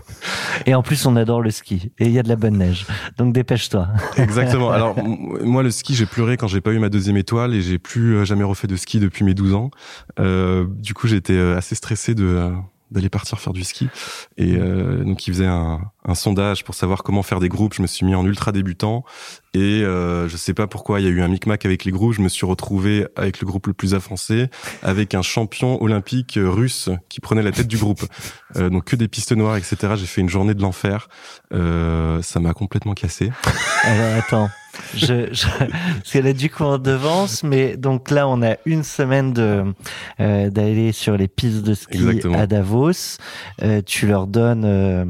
[0.67, 1.93] Et en plus, on adore le ski.
[1.99, 2.87] Et il y a de la bonne neige.
[3.19, 3.89] Donc dépêche-toi.
[4.17, 4.71] exactement.
[4.71, 7.79] Alors moi, le ski, j'ai pleuré quand j'ai pas eu ma deuxième étoile et j'ai
[7.79, 9.71] plus euh, jamais refait de ski depuis mes 12 ans.
[10.19, 12.53] Euh, du coup, j'étais assez stressé de
[12.95, 13.89] d'aller partir faire du ski.
[14.37, 17.75] Et euh, donc, ils faisaient un, un sondage pour savoir comment faire des groupes.
[17.75, 19.05] Je me suis mis en ultra débutant
[19.55, 22.13] et euh, je sais pas pourquoi il y a eu un micmac avec les groupes.
[22.13, 24.49] Je me suis retrouvé avec le groupe le plus avancé,
[24.83, 28.05] avec un champion olympique euh, russe qui prenait la tête du groupe.
[28.57, 29.95] Euh, donc que des pistes noires, etc.
[29.97, 31.09] J'ai fait une journée de l'enfer.
[31.53, 33.31] Euh, ça m'a complètement cassé.
[33.85, 34.51] Alors attends.
[34.95, 38.83] Je, je, parce qu'elle a du coup en devance, mais donc là on a une
[38.83, 39.65] semaine de
[40.21, 42.39] euh, d'aller sur les pistes de ski Exactement.
[42.39, 43.19] à Davos.
[43.63, 45.05] Euh, tu leur donnes euh,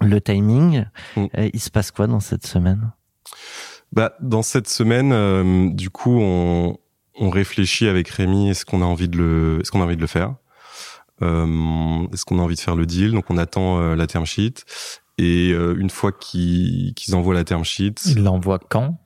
[0.00, 0.84] le timing.
[1.16, 1.26] Mm.
[1.38, 2.92] Euh, il se passe quoi dans cette semaine?
[3.92, 6.76] Bah, dans cette semaine, euh, du coup, on,
[7.18, 8.50] on réfléchit avec Rémi.
[8.50, 10.34] Est-ce qu'on a envie de le, est-ce qu'on a envie de le faire?
[11.22, 13.12] Euh, Est-ce qu'on a envie de faire le deal?
[13.12, 14.64] Donc, on attend euh, la term sheet.
[15.18, 18.98] Et euh, une fois qu'ils envoient la term sheet, Il l'envoie quand?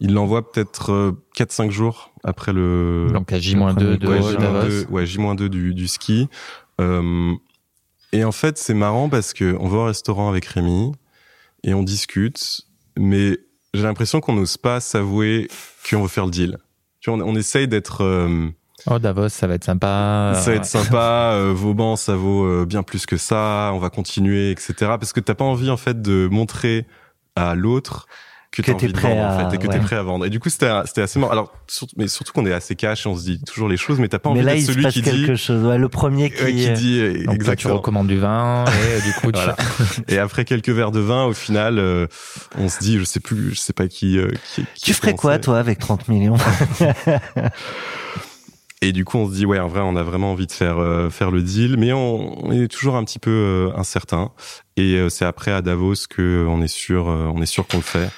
[0.00, 3.08] ils l'envoient peut-être euh, 4-5 jours après le.
[3.12, 4.70] Donc à J-2 de ouais, call, Davos.
[4.70, 6.28] J-2, ouais, J-2 du, du ski.
[6.80, 7.32] Euh,
[8.12, 10.92] et en fait, c'est marrant parce que on va au restaurant avec Rémi
[11.62, 12.62] et on discute,
[12.98, 13.38] mais
[13.72, 15.48] j'ai l'impression qu'on n'ose pas s'avouer
[15.88, 16.58] qu'on veut faire le deal.
[17.00, 18.48] Tu vois, on, on essaye d'être, euh,
[18.86, 20.32] Oh Davos, ça va être sympa.
[20.36, 21.32] ça va être sympa.
[21.34, 23.70] Euh, Vauban, ça vaut euh, bien plus que ça.
[23.74, 24.74] On va continuer, etc.
[24.80, 26.86] Parce que t'as pas envie en fait de montrer
[27.36, 28.06] à l'autre
[28.52, 29.72] que, Que t'es prêt vendre, en à- fait, et que ouais.
[29.74, 30.26] t'es prêt à vendre.
[30.26, 30.66] Et du coup, c'était
[31.00, 31.32] assez marrant.
[31.32, 33.98] Alors, surtout, mais surtout qu'on est assez cash et on se dit toujours les choses,
[33.98, 35.64] mais t'as pas Mais envie d'être celui qui dit, quelque chose.
[35.64, 37.74] Ouais, le premier qui, ouais, qui euh, dit euh, Donc toi, tu exactement.
[37.74, 39.56] recommandes du vin et euh, du coup tu Voilà.
[40.08, 42.06] Et après quelques verres de vin, au final, euh,
[42.56, 44.18] on se dit, je sais plus, je sais pas qui.
[44.18, 46.36] euh, qui, qui tu ferais quoi toi avec 30 millions?
[48.84, 50.78] Et du coup, on se dit, ouais, en vrai, on a vraiment envie de faire
[50.78, 54.30] euh, faire le deal, mais on, on est toujours un petit peu euh, incertain.
[54.76, 57.78] Et euh, c'est après à Davos que on est sûr, euh, on est sûr qu'on
[57.78, 58.10] le fait.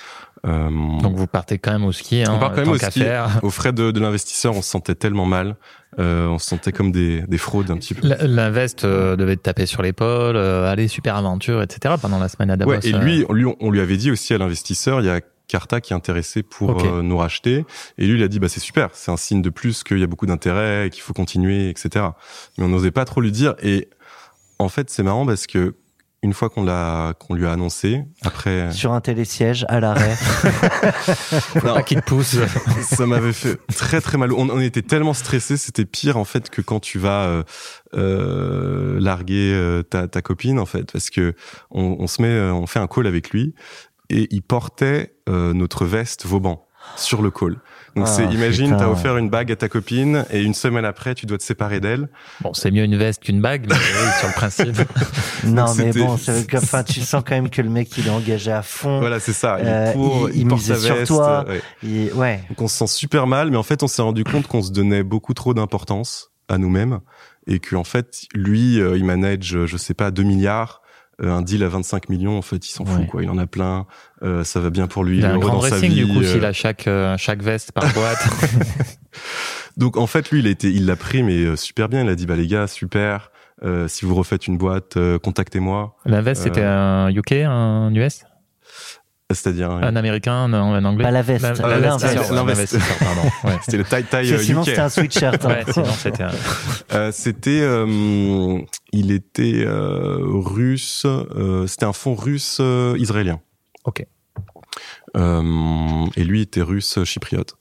[0.47, 0.69] Euh,
[1.03, 2.23] Donc vous partez quand même au ski.
[2.23, 3.01] Hein, on part quand même au ski.
[3.01, 3.41] faire.
[3.43, 5.57] Aux frais de, de l'investisseur, on se sentait tellement mal.
[5.99, 8.07] Euh, on se sentait comme des, des fraudes un petit peu.
[8.51, 11.95] Veste euh, devait te taper sur l'épaule, euh, allez, super aventure, etc.
[12.01, 12.73] pendant la semaine à Davos.
[12.73, 12.99] Ouais, et euh.
[12.99, 15.93] lui, on lui, on lui avait dit aussi à l'investisseur, il y a Carta qui
[15.93, 17.65] est intéressé pour euh, nous racheter.
[17.99, 20.03] Et lui, il a dit, bah c'est super, c'est un signe de plus qu'il y
[20.03, 22.07] a beaucoup d'intérêt, qu'il faut continuer, etc.
[22.59, 23.55] Mais on n'osait pas trop lui dire.
[23.63, 23.89] Et
[24.59, 25.77] en fait, c'est marrant parce que
[26.23, 30.17] une fois qu'on l'a, qu'on lui a annoncé, après, Sur un télésiège, à l'arrêt.
[31.63, 32.37] Pas qu'il te pousse.
[32.83, 34.33] ça m'avait fait très très mal.
[34.33, 37.43] On, on était tellement stressés, c'était pire en fait que quand tu vas euh,
[37.95, 41.35] euh, larguer euh, ta, ta copine en fait, parce que
[41.71, 43.55] on, on se met, euh, on fait un call avec lui
[44.11, 46.63] et il portait euh, notre veste Vauban
[46.97, 47.57] sur le call.
[47.97, 51.15] Donc Ah, c'est, imagine, t'as offert une bague à ta copine et une semaine après,
[51.17, 52.09] tu dois te séparer d'elle.
[52.43, 54.77] Bon, c'est mieux une veste qu'une bague, mais oui, sur le principe.
[55.45, 58.11] non, mais bon, c'est que, enfin, tu sens quand même que le mec, il est
[58.11, 59.01] engagé à fond.
[59.01, 59.57] Voilà, c'est ça.
[59.61, 61.07] Il Euh, court, il- il, il porte sa sur veste.
[61.09, 61.45] toi.
[61.49, 61.61] ouais.
[61.83, 62.41] Il- ouais.
[62.51, 64.71] Donc on se sent super mal, mais en fait on s'est rendu compte qu'on se
[64.71, 67.01] donnait beaucoup trop d'importance à nous-mêmes
[67.49, 70.83] et qu'en fait lui euh, il manage je sais pas 2 milliards,
[71.23, 73.07] euh, un deal à 25 millions en fait il s'en fout Ouais.
[73.07, 73.87] quoi, il en a plein,
[74.23, 75.89] euh, ça va bien pour lui, Il a un grand dans sa vie.
[75.95, 76.25] du coup, euh.
[76.33, 78.19] s'il a chaque, euh, chaque veste par boîte.
[79.77, 82.09] Donc en fait lui il a été, il l'a pris mais euh, super bien, il
[82.09, 83.31] a dit bah les gars super,
[83.65, 88.25] euh, si vous refaites une boîte euh, contactez-moi, La veste, c'était un UK, un US
[89.33, 93.23] c'est-à-dire euh, Un américain, un, un anglais Pas la veste, l'investisseur, pardon.
[93.45, 93.59] Ouais.
[93.65, 95.45] c'était le tie tie euh, sinon, c'était un sweatshirt.
[95.45, 95.49] hein.
[95.49, 96.31] Ouais, sinon c'était un...
[96.95, 98.59] Euh, c'était, euh,
[98.93, 101.05] il était euh, russe.
[101.07, 103.41] euh, c'était un fonds russe euh, israélien.
[103.85, 104.05] Ok.
[105.17, 107.55] Euh, et lui était russe chypriote.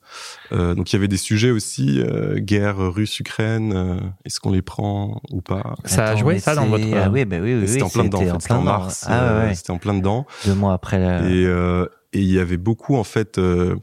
[0.51, 3.73] Euh, donc il y avait des sujets aussi euh, guerre russe-Ukraine.
[3.73, 5.75] euh, Est-ce qu'on les prend ou pas?
[5.85, 6.85] Ça a joué ça dans votre...
[6.95, 7.67] Ah oui, bah oui, oui.
[7.67, 8.19] C'était oui, en plein dedans.
[8.19, 8.53] c'était En fait.
[8.53, 9.05] En mars.
[9.07, 9.55] Ah euh, ouais, ouais.
[9.55, 10.25] C'était en plein dedans.
[10.45, 11.21] Deux mois après la...
[11.29, 13.75] Et euh, et il y avait beaucoup en fait euh,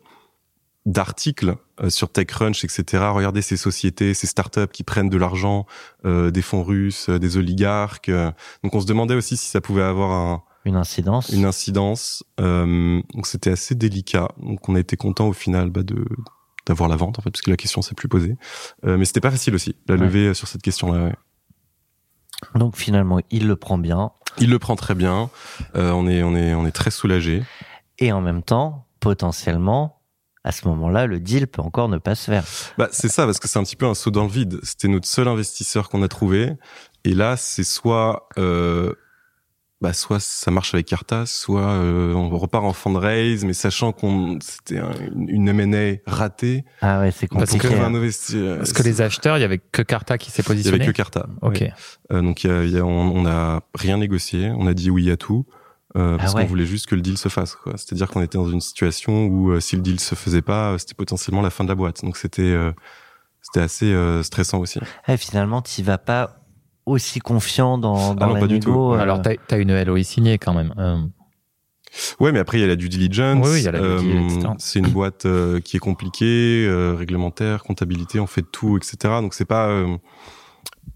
[0.87, 3.05] d'articles euh, sur TechCrunch, etc.
[3.13, 5.67] Regardez ces sociétés, ces startups qui prennent de l'argent
[6.05, 8.09] euh, des fonds russes, euh, des oligarques.
[8.09, 8.31] euh.
[8.65, 11.29] Donc on se demandait aussi si ça pouvait avoir un, une incidence.
[11.31, 12.25] une incidence.
[12.41, 14.29] Euh, donc c'était assez délicat.
[14.41, 16.05] Donc on a été content au final bah, de
[16.67, 18.37] d'avoir la vente en fait, parce que la question s'est plus posée.
[18.85, 20.01] Euh, mais c'était pas facile aussi la Ouais.
[20.03, 21.05] lever euh, sur cette question-là.
[21.07, 21.15] ouais.
[22.55, 24.13] Donc finalement, il le prend bien.
[24.39, 25.31] Il le prend très bien.
[25.77, 27.43] Euh, on est on est on est très soulagé.
[27.99, 30.01] Et en même temps, potentiellement,
[30.45, 32.45] à ce moment-là, le deal peut encore ne pas se faire.
[32.79, 34.59] Bah, c'est ça, parce que c'est un petit peu un saut dans le vide.
[34.65, 36.53] C'était notre seul investisseur qu'on a trouvé.
[37.05, 38.93] Et là, c'est soit, euh,
[39.83, 44.39] bah, soit ça marche avec Carta, soit euh, on repart en fundraise, mais sachant qu'on
[44.41, 44.93] c'était un-
[45.27, 46.65] une M&A ratée.
[46.81, 47.75] Ah ouais, c'est Parce que- compliqué.
[47.79, 47.85] hein.
[47.87, 48.59] un investisseur.
[48.59, 50.87] Parce que les acheteurs, il y avait que Carta qui s'est Il y avait positionné.
[50.87, 51.27] que Carta.
[51.43, 51.59] Ok.
[51.61, 51.69] Oui.
[52.13, 54.51] Euh, donc y a, il y a- on on n'a rien négocié.
[54.57, 55.45] On a dit oui à tout.
[55.97, 56.43] Euh, parce Ah ouais.
[56.45, 57.55] qu'on voulait juste que le deal se fasse.
[57.55, 57.75] quoi.
[57.77, 60.79] C'est-à-dire qu'on était dans une situation où euh, si le deal se faisait pas, euh,
[60.79, 62.03] c'était potentiellement la fin de la boîte.
[62.03, 62.73] Donc c'était euh,
[63.43, 64.79] c'était assez euh, stressant aussi.
[65.19, 66.37] Finalement, tu vas pas
[66.87, 68.71] aussi confiant dans, dans Ah non, la pas du tout.
[68.71, 68.95] négo.
[68.95, 70.75] euh, Alors, t'as as une LOI signée quand même.
[70.79, 70.99] Euh,
[72.21, 73.45] Ouais, mais après il y a la due diligence.
[73.47, 74.49] Oui, oui, il y a la due deal, etc.
[74.59, 78.97] c'est une boîte euh, qui est compliquée, euh, réglementaire, comptabilité, on fait tout, etc.
[79.21, 79.99] Donc c'est pas euh,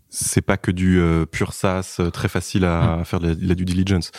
[0.09, 3.01] c'est pas que du euh, pur SaaS euh, très facile à, Mm.
[3.01, 4.11] à faire de la, de la due diligence.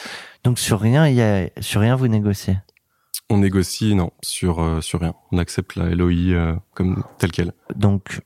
[0.43, 2.57] Donc sur rien, il y a, sur rien vous négociez?
[3.31, 5.15] On négocie non sur euh, sur rien.
[5.31, 7.53] On accepte la LOI euh, comme telle quelle.
[7.75, 8.21] Donc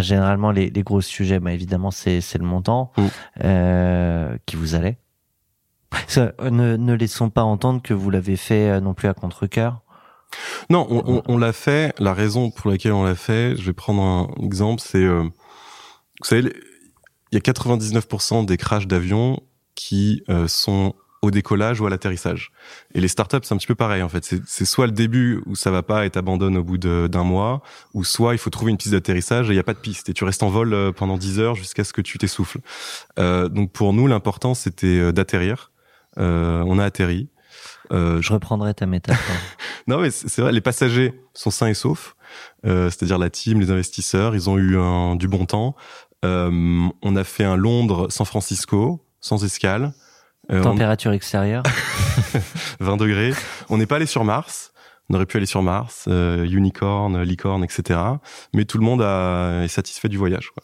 [0.00, 3.06] généralement les, les gros sujets, bah, évidemment c'est le montant Mm.
[3.44, 4.98] euh, qui vous allait.
[6.08, 9.14] Ça, euh, ne, ne laissons pas entendre que vous l'avez fait euh, non plus à
[9.14, 9.80] contre-cœur.
[10.68, 11.94] Non, on, on, on l'a fait.
[11.98, 16.24] La raison pour laquelle on l'a fait, je vais prendre un exemple, c'est, euh, vous
[16.24, 16.52] savez,
[17.32, 19.40] il y a 99% des crashs d'avions
[19.74, 20.94] qui euh, sont
[21.26, 22.50] au décollage ou à l'atterrissage.
[22.94, 24.24] Et les startups, c'est un petit peu pareil en fait.
[24.46, 27.62] C'est- soit le début où ça va pas et t'abandonnes au bout d'un mois,
[27.94, 30.08] ou soit il faut trouver une piste d'atterrissage et il y a pas de piste
[30.08, 32.60] et tu restes en vol euh, pendant 10 heures jusqu'à ce que tu t'essouffles.
[33.18, 35.70] Euh, donc pour nous, l'important c'était euh, d'atterrir.
[36.18, 37.28] Euh, on a atterri.
[37.92, 39.36] Euh, Je reprendrai ta métaphore.
[39.86, 42.14] non, mais c'est vrai, les passagers sont sains et saufs.
[42.64, 45.76] C'est-à-dire la team, les investisseurs, ils ont eu un, du bon temps.
[46.24, 49.92] On a fait un Londres-San Francisco, sans escale.
[50.50, 51.62] Euh, on- Température extérieure.
[52.80, 53.32] 20 degrés.
[53.68, 54.72] On n'est pas allé sur Mars.
[55.08, 57.98] On aurait pu aller sur Mars, euh, unicorn, licorne, etc.
[58.52, 60.50] Mais tout le monde a, est satisfait du voyage.
[60.50, 60.62] Quoi.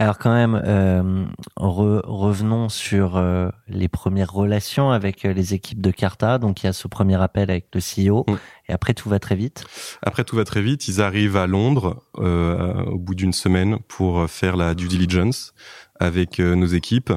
[0.00, 1.24] Alors quand même, euh,
[1.58, 6.36] re- revenons sur euh, les premières relations avec les équipes de Carta.
[6.38, 8.34] Donc il y a ce premier appel avec le CEO Mm.
[8.68, 9.64] et après tout va très vite.
[10.02, 10.86] Après, tout va très vite.
[10.86, 15.52] Ils arrivent à Londres euh, au bout d'une semaine pour faire la due diligence
[15.98, 17.12] avec nos équipes.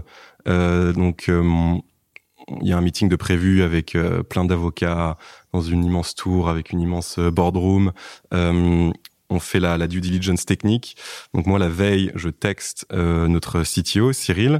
[0.47, 1.29] Donc,
[2.61, 5.17] il y a un meeting de prévu avec euh, plein d'avocats
[5.53, 7.91] dans une immense tour avec une immense euh, boardroom.
[8.33, 8.91] Euh,
[9.29, 10.97] on fait la, due diligence technique.
[11.33, 14.59] Donc moi, la veille, je texte notre CTO, Cyril,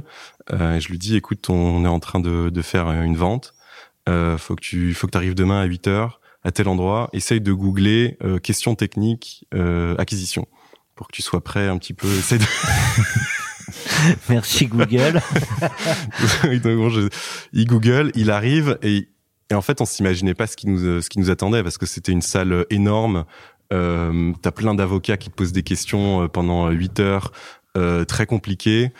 [0.50, 3.52] et je lui dis, écoute, on est en train de, faire une vente.
[4.06, 7.08] Faut que tu faut que arrives demain à 8 heures à tel endroit.
[7.12, 10.46] Essaye de googler euh, questions techniques euh, acquisition
[10.94, 12.08] pour que tu sois prêt un petit peu.
[14.28, 15.20] Merci Google.
[17.52, 19.08] Il Google, il arrive et,
[19.50, 21.86] et en fait on s'imaginait pas ce qui nous ce qui nous attendait parce que
[21.86, 23.24] c'était une salle énorme.
[23.72, 27.32] Euh, T'as plein d'avocats qui te posent des questions euh, pendant 8 heures,
[27.76, 28.92] euh, très compliquées.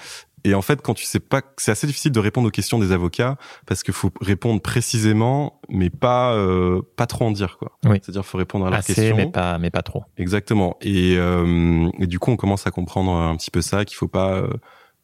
[0.45, 2.91] Et en fait, quand tu sais pas, c'est assez difficile de répondre aux questions des
[2.91, 7.79] avocats parce qu'il faut répondre précisément, mais pas euh, pas trop en dire quoi.
[7.85, 7.99] Oui.
[8.03, 9.17] C'est-à-dire, faut répondre à leurs Assez, questions.
[9.17, 10.05] mais pas, mais pas trop.
[10.19, 10.77] Exactement.
[10.81, 14.09] Et, euh, et du coup, on commence à comprendre un petit peu ça, qu'il faut
[14.09, 14.49] pas euh,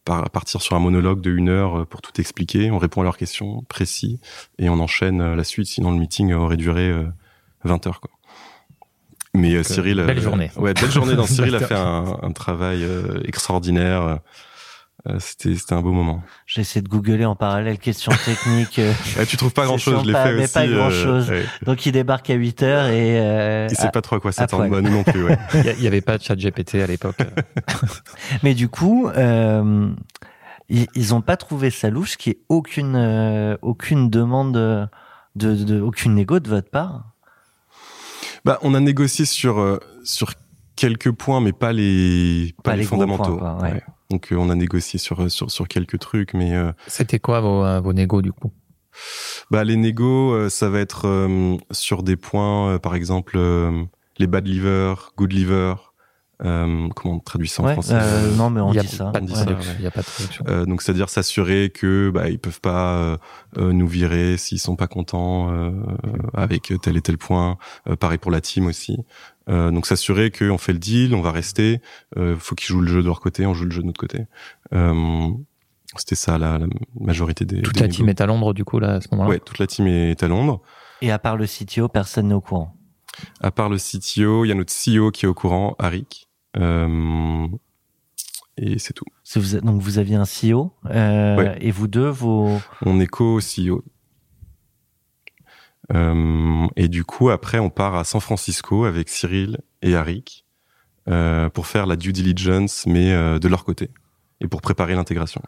[0.05, 2.70] par- partir sur un monologue de une heure euh, pour tout expliquer.
[2.72, 4.18] On répond à leurs questions précis
[4.59, 5.68] et on enchaîne euh, la suite.
[5.68, 7.05] Sinon, le meeting aurait duré euh,
[7.62, 8.01] 20 heures.
[8.01, 8.11] Quoi.
[9.35, 10.51] Mais euh, euh, Cyril, belle journée.
[10.57, 11.14] Ouais, belle journée.
[11.14, 14.18] Dans Cyril a fait un, un travail euh, extraordinaire.
[15.06, 16.22] Euh, c'était c'était un beau moment.
[16.44, 18.80] J'ai essayé de googler en parallèle questions techniques.
[18.80, 20.52] euh, Ah, tu trouves pas grand chose, je l'ai pas- fait mais aussi.
[20.54, 21.30] pas grand-chose.
[21.30, 21.44] ouais.
[21.62, 24.80] Donc il débarque à 8 heures et, euh, Il sait pas trop à quoi s'attendre.
[24.80, 25.22] non plus.
[25.24, 25.38] Ouais.
[25.78, 27.16] Il y avait pas de chat GPT à l'époque.
[28.42, 29.88] mais du coup euh,
[30.68, 34.87] ils, ils ont pas trouvé ça louche qu'il y ait aucune euh, aucune demande de,
[35.37, 37.04] de, de- aucune négo de votre part.
[38.44, 40.32] Bah, on a négocié sur euh, sur
[40.74, 43.37] quelques points, mais pas les pas, Pas les, fondamentaux.
[43.38, 43.82] points, quoi, ouais.
[44.11, 47.40] Donc euh, on a négocié sur euh, sur sur quelques trucs, mais euh, C'était quoi
[47.40, 48.53] vos, vos négos du coup?
[49.51, 53.85] Bah les négos, euh, ça va être euh, sur des points, euh, par exemple euh,
[54.18, 55.75] les bad liver, good liver.
[56.44, 57.94] Euh, comment on traduit ça en Ouais, français?
[57.97, 59.11] euh, non mais on dit ça.
[59.12, 59.21] Ouais.
[59.79, 60.44] Il y a pas de traduction.
[60.49, 63.18] Euh, donc c'est-à-dire s'assurer que bah ils peuvent pas
[63.57, 65.73] nous virer s'ils sont pas contents euh,
[66.35, 67.59] avec tel et tel point.
[67.88, 68.99] Euh, pareil pour la team aussi.
[69.48, 71.80] Euh, donc s'assurer qu'on fait le deal, on va rester.
[72.16, 74.00] Euh, faut qu'ils jouent le jeu de leur côté, on joue le jeu de notre
[74.00, 74.26] côté.
[74.74, 75.30] Euh,
[75.96, 76.66] C'était ça la, la
[77.00, 77.62] majorité des.
[77.62, 79.30] Toute des la team est à Londres du coup là à ce moment-là.
[79.30, 80.61] Ouais, toute la team est à Londres.
[81.00, 82.74] Et à part le CTO, personne n'est au courant.
[83.40, 86.28] À part le CTO, il y a notre CEO qui est au courant, Arik.
[86.56, 87.46] Euh,
[88.56, 89.04] et c'est tout.
[89.62, 91.56] Donc vous aviez un CEO euh, Ouais.
[91.61, 93.82] et vous deux vos On est co-CEO.
[95.94, 100.44] Euh, et du coup, après, on part à San Francisco avec Cyril et Arik
[101.09, 103.90] euh, pour faire la due diligence, mais euh, de leur côté,
[104.40, 105.40] et pour préparer l'intégration.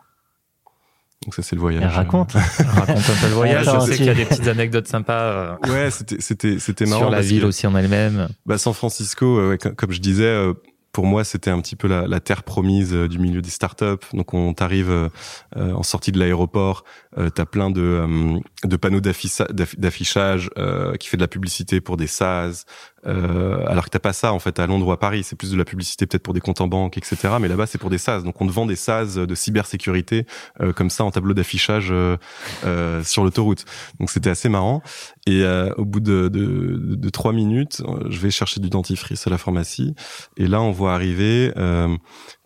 [1.24, 1.82] Donc ça, c'est le voyage.
[1.84, 2.32] Elle raconte.
[2.58, 3.68] Raconte un peu le voyage.
[3.68, 6.86] Attends, je sais qu'il y a des petites anecdotes sympas euh, Ouais, c'était c'était c'était
[6.86, 7.02] marrant.
[7.02, 8.28] sur la ville que- aussi en elle-même.
[8.46, 10.54] Bah, San Francisco, euh, comme je disais, euh,
[10.92, 14.06] pour moi, c'était un petit peu la, la terre promise euh, du milieu des startups.
[14.12, 15.08] Donc, on t'arrive euh,
[15.56, 16.84] euh, en sortie de l'aéroport,
[17.18, 21.28] euh, t'as plein de, euh, de panneaux d'afficha- d'affi- d'affichage euh, qui fait de la
[21.28, 22.64] publicité pour des SaaS.
[23.06, 25.50] Euh, alors que t'as pas ça en fait à Londres ou à Paris, c'est plus
[25.50, 27.16] de la publicité peut-être pour des comptes en banque, etc.
[27.40, 28.22] Mais là-bas, c'est pour des SaaS.
[28.22, 30.26] Donc, on te vend des SaaS de cybersécurité
[30.60, 32.16] euh, comme ça en tableau d'affichage euh,
[32.64, 33.64] euh, sur l'autoroute.
[33.98, 34.82] Donc, c'était assez marrant.
[35.26, 39.26] Et euh, au bout de, de, de trois minutes, euh, je vais chercher du dentifrice
[39.26, 39.94] à la pharmacie.
[40.36, 41.96] Et là, on voit arriver, euh,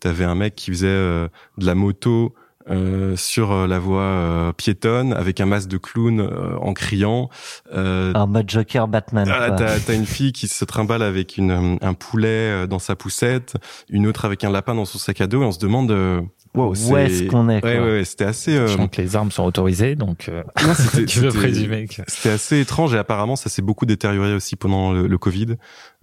[0.01, 2.35] t'avais un mec qui faisait de la moto
[2.71, 7.29] euh, sur euh, la voie euh, piétonne avec un masque de clown euh, en criant.
[7.75, 9.29] Euh, En mode Joker Batman.
[9.31, 12.79] ah, t'as, t'as une fille qui se trimballe avec une, euh, un poulet euh, dans
[12.79, 13.57] sa poussette,
[13.91, 16.21] une autre avec un lapin dans son sac à dos, et on se demande, euh,
[16.55, 17.71] wow, Où c'est- est-ce qu'on est, quoi.
[17.71, 18.57] Ouais, ouais, ouais, c'était assez.
[18.57, 20.73] euh, Sachant que les armes sont autorisées, donc euh, non,
[21.07, 22.03] tu veux c'était- présumer que...
[22.07, 25.57] C'était assez étrange et apparemment ça s'est beaucoup détérioré aussi pendant le, le Covid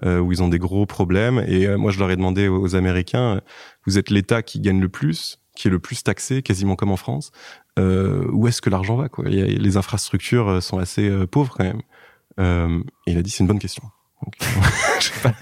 [0.06, 2.60] euh, où ils ont des gros problèmes et euh, moi je leur ai demandé aux,
[2.62, 3.40] aux Américains euh,
[3.88, 5.38] vous êtes l'État qui gagne le plus?
[5.62, 7.32] Qui est le plus taxé quasiment comme en France
[7.78, 9.26] euh, où est-ce que l'argent va quoi?
[9.30, 11.82] Les infrastructures euh, sont assez euh, pauvres quand même
[12.40, 13.84] euh, et il a dit c'est une bonne question
[15.00, 15.34] j'ai pas,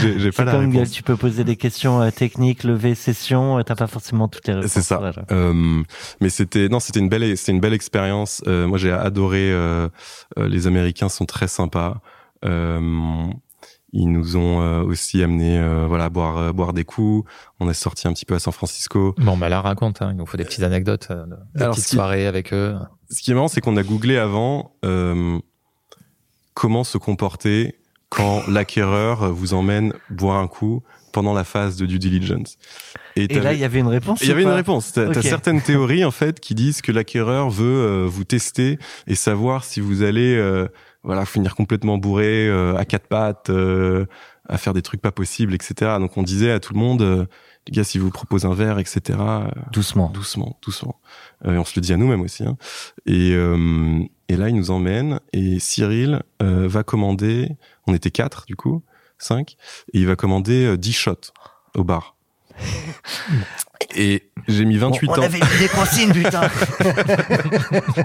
[0.00, 0.90] C'est pas la réponse.
[0.90, 4.72] tu peux poser des questions techniques, lever session, t'as pas forcément toutes les réponses.
[4.72, 4.96] C'est ça.
[4.96, 5.52] Voilà.
[6.20, 8.42] Mais c'était non, c'était une belle, c'était une belle expérience.
[8.46, 9.52] Moi, j'ai adoré.
[10.38, 12.00] les Américains sont très sympas.
[12.44, 13.26] Euh,
[13.96, 17.30] ils nous ont euh, aussi amené, euh, voilà, boire euh, boire des coups.
[17.60, 19.14] On est sorti un petit peu à San Francisco.
[19.18, 20.02] Bon, bah là, raconte.
[20.02, 22.52] Hein, il nous faut des petites anecdotes, euh, de- des Alors, petites qui- soirées avec
[22.52, 22.74] eux.
[23.10, 25.38] Ce qui est marrant, c'est qu'on a googlé avant euh,
[26.54, 27.78] comment se comporter
[28.08, 30.82] quand l'acquéreur vous emmène boire un coup
[31.12, 32.56] pendant la phase de due diligence.
[33.16, 34.20] Et là, il y avait une réponse.
[34.22, 34.92] Il y avait une réponse.
[34.92, 35.24] T'as t'as Ok.
[35.26, 39.80] certaines théories en fait qui disent que l'acquéreur veut euh, vous tester et savoir si
[39.80, 40.66] vous allez euh,
[41.04, 44.06] voilà finir complètement bourré euh, à quatre pattes, euh,
[44.48, 45.92] à faire des trucs pas possibles, etc.
[46.00, 47.26] Donc on disait à tout le monde, euh,
[47.66, 49.00] les gars, si vous proposez un verre, etc.
[49.18, 50.10] euh, Doucement.
[50.10, 51.00] doucement, doucement.
[51.46, 52.44] Euh, et on se le dit à nous-mêmes aussi.
[52.44, 52.56] Hein.
[53.06, 57.50] Et, euh, et là, il nous emmène et Cyril euh, va commander.
[57.86, 58.82] On était quatre du coup.
[59.18, 59.52] 5,
[59.92, 61.14] et il va commander euh, 10 shots
[61.76, 62.16] au bar.
[63.96, 65.22] et j'ai mis 28 on, on ans.
[65.22, 66.42] avait mis des consignes, putain.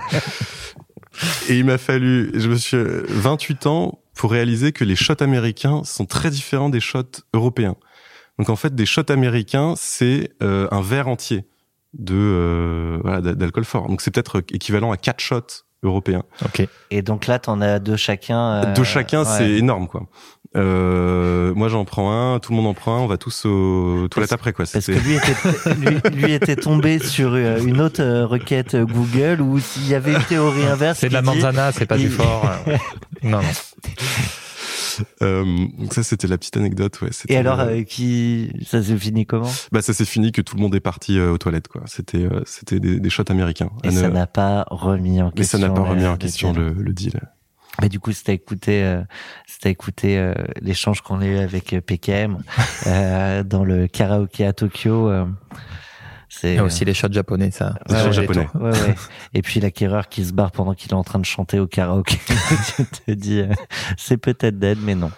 [1.49, 5.83] Et il m'a fallu, je me suis 28 ans pour réaliser que les shots américains
[5.83, 7.03] sont très différents des shots
[7.33, 7.75] européens.
[8.37, 11.45] Donc en fait, des shots américains, c'est euh, un verre entier
[11.97, 13.87] de euh, voilà, d'a- d'alcool fort.
[13.87, 16.23] Donc c'est peut-être équivalent à quatre shots européens.
[16.45, 16.67] Ok.
[16.91, 18.63] Et donc là, t'en as deux chacun.
[18.63, 19.37] euh, Deux chacun, ouais.
[19.37, 20.03] c'est énorme quoi.
[20.55, 24.07] Euh, moi j'en prends un, tout le monde en prend un, on va tous aux
[24.09, 24.65] toilettes après quoi.
[24.65, 28.73] Parce que C'était- lui était, lui, lui était tombé sur euh, une autre euh, requête
[28.73, 30.99] euh, Google où s'il y avait une théorie inverse.
[30.99, 32.49] C'est de la manzana, c'est pas il- du fort.
[33.23, 33.41] non, non.
[35.21, 35.45] Euh,
[35.77, 36.99] donc ça c'était la petite anecdote.
[37.01, 37.09] Ouais.
[37.29, 39.49] Et alors, euh, qui ça s'est fini comment?
[39.71, 41.83] Bah ça s'est fini que tout le monde est parti euh, aux toilettes quoi.
[41.85, 43.69] C'était euh, c'était des, des shots américains.
[43.83, 45.59] Et ça ne- n'a pas remis en Mais question.
[45.59, 46.69] ça n'a pas remis en question le.
[46.73, 47.21] le, le deal.
[47.81, 49.01] Mais du coup, c'était écouté, euh,
[49.47, 52.37] c'était écouté euh, l'échange qu'on a eu avec euh, PKM
[52.87, 55.09] euh, dans le karaoké à Tokyo.
[55.09, 55.25] euh,
[56.27, 57.75] c'est Il y a aussi les shots japonais, ça.
[57.87, 58.13] Les Ouais, shots ouais.
[58.13, 58.47] japonais.
[58.55, 58.95] Ouais, ouais.
[59.33, 62.17] Et puis l'acquéreur qui se barre pendant qu'il est en train de chanter au karaoké.
[62.77, 63.53] tu te dis, euh,
[63.97, 65.11] c'est peut-être dead, mais non.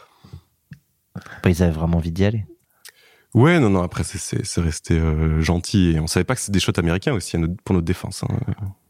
[1.44, 2.46] Bah, ils avaient vraiment envie d'y aller.
[3.34, 3.82] Ouais, non, non.
[3.82, 6.78] Après, c'est- c'est c'est resté euh, gentil et on savait pas que c'était des shots
[6.78, 8.24] américains aussi pour notre défense.
[8.24, 8.38] hein.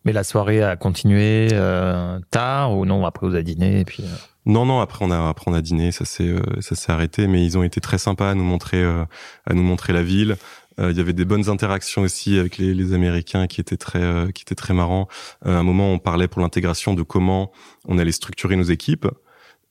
[0.05, 4.03] Mais la soirée a continué euh, tard ou non Après, vous avez dîné et puis.
[4.03, 4.79] euh, Non, non.
[4.79, 7.57] Après, on a après on a dîné, ça s'est euh, ça s'est arrêté, mais ils
[7.57, 9.05] ont été très sympas à nous montrer euh,
[9.45, 10.37] à nous montrer la ville.
[10.79, 14.01] Euh, Il y avait des bonnes interactions aussi avec les, les Américains qui étaient très
[14.01, 15.07] euh, qui étaient très marrants.
[15.45, 17.51] À un moment, on parlait pour l'intégration de comment
[17.87, 19.07] on allait structurer nos équipes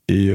[0.08, 0.28] et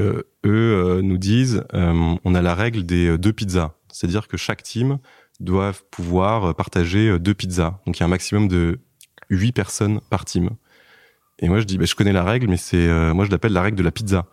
[0.44, 4.98] eux nous disent on a la règle des deux pizzas, c'est-à-dire que chaque team
[5.38, 7.78] doit pouvoir partager deux pizzas.
[7.84, 8.80] Donc il y a un maximum de
[9.30, 10.50] huit personnes par team.
[11.38, 13.52] Et moi je dis bah, je connais la règle, mais c'est euh, moi je l'appelle
[13.52, 14.26] la règle de la pizza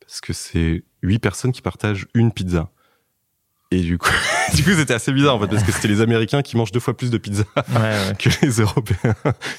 [0.00, 2.70] parce que c'est huit personnes qui partagent une pizza.
[3.74, 4.10] Et du coup,
[4.54, 6.78] du coup, c'était assez bizarre en fait parce que c'était les Américains qui mangent deux
[6.80, 8.14] fois plus de pizza Ouais, ouais.
[8.18, 9.14] que les Européens,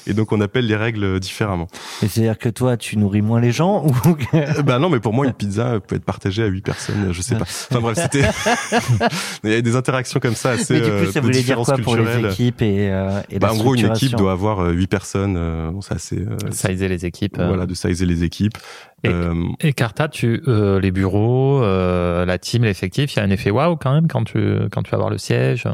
[0.06, 1.66] et donc on appelle les règles différemment.
[2.02, 5.00] Et c'est-à-dire que toi, tu nourris moins les gens ou que- Euh, Bah non, mais
[5.00, 7.42] pour moi, une pizza peut être partagée à huit personnes, je sais pas.
[7.44, 8.22] Enfin bref, c'était.
[9.44, 10.74] Il y a des interactions comme ça assez.
[10.74, 13.20] Mais du euh, coup, ça de voulait dire différences quoi pour les équipes et, euh,
[13.30, 15.36] et Bah, la en gros, une équipe doit avoir euh, huit personnes.
[15.36, 16.18] Euh, bon, c'est assez.
[16.18, 17.36] euh, Sizer les équipes.
[17.38, 17.48] euh.
[17.48, 18.56] voilà, de sizer les équipes.
[19.04, 23.24] Et- Euh, Et Carta, tu, euh, les bureaux, euh, la team, l'effectif, il y a
[23.24, 25.68] un effet waouh quand même quand tu, quand tu vas voir le siège.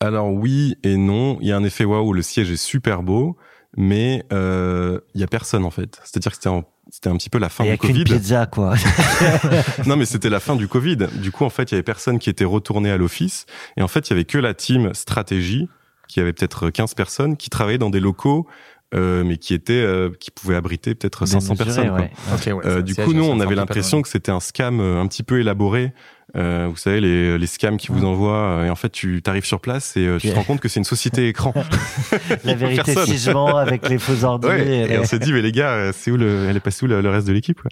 [0.00, 2.12] alors oui et non, il y a un effet waouh.
[2.12, 3.36] Le siège est super beau,
[3.76, 6.00] mais euh, il y a personne en fait.
[6.04, 8.04] C'est-à-dire que c'était un, c'était un petit peu la fin Il y a du Covid.
[8.04, 8.74] pizza, quoi.
[9.86, 10.96] non, mais c'était la fin du Covid.
[11.20, 13.46] Du coup, en fait, il y avait personne qui était retourné à l'office.
[13.76, 15.68] Et en fait, il y avait que la team stratégie,
[16.08, 18.46] qui avait peut-être 15 personnes, qui travaillaient dans des locaux,
[18.94, 21.88] euh, mais qui étaient, euh, qui pouvaient abriter peut-être 500 Démesuré, personnes.
[21.88, 21.98] quoi.
[22.00, 22.10] ouais.
[22.34, 25.06] Ok, ouais, Euh, du coup, nous, on avait l'impression que c'était un scam euh, un
[25.06, 25.92] petit peu élaboré.
[26.34, 29.44] Euh, vous savez, les, les scams qui vous envoient, euh, et en fait, tu t'arrives
[29.44, 31.52] sur place et euh, tu te rends compte que c'est une société écran.
[32.44, 33.06] La vérité Personne.
[33.06, 34.46] si je mens avec les faux ordi.
[34.46, 36.86] Ouais, et et on s'est dit, mais les gars, c'est où le, elle est passée
[36.86, 37.70] où le, le reste de l'équipe quoi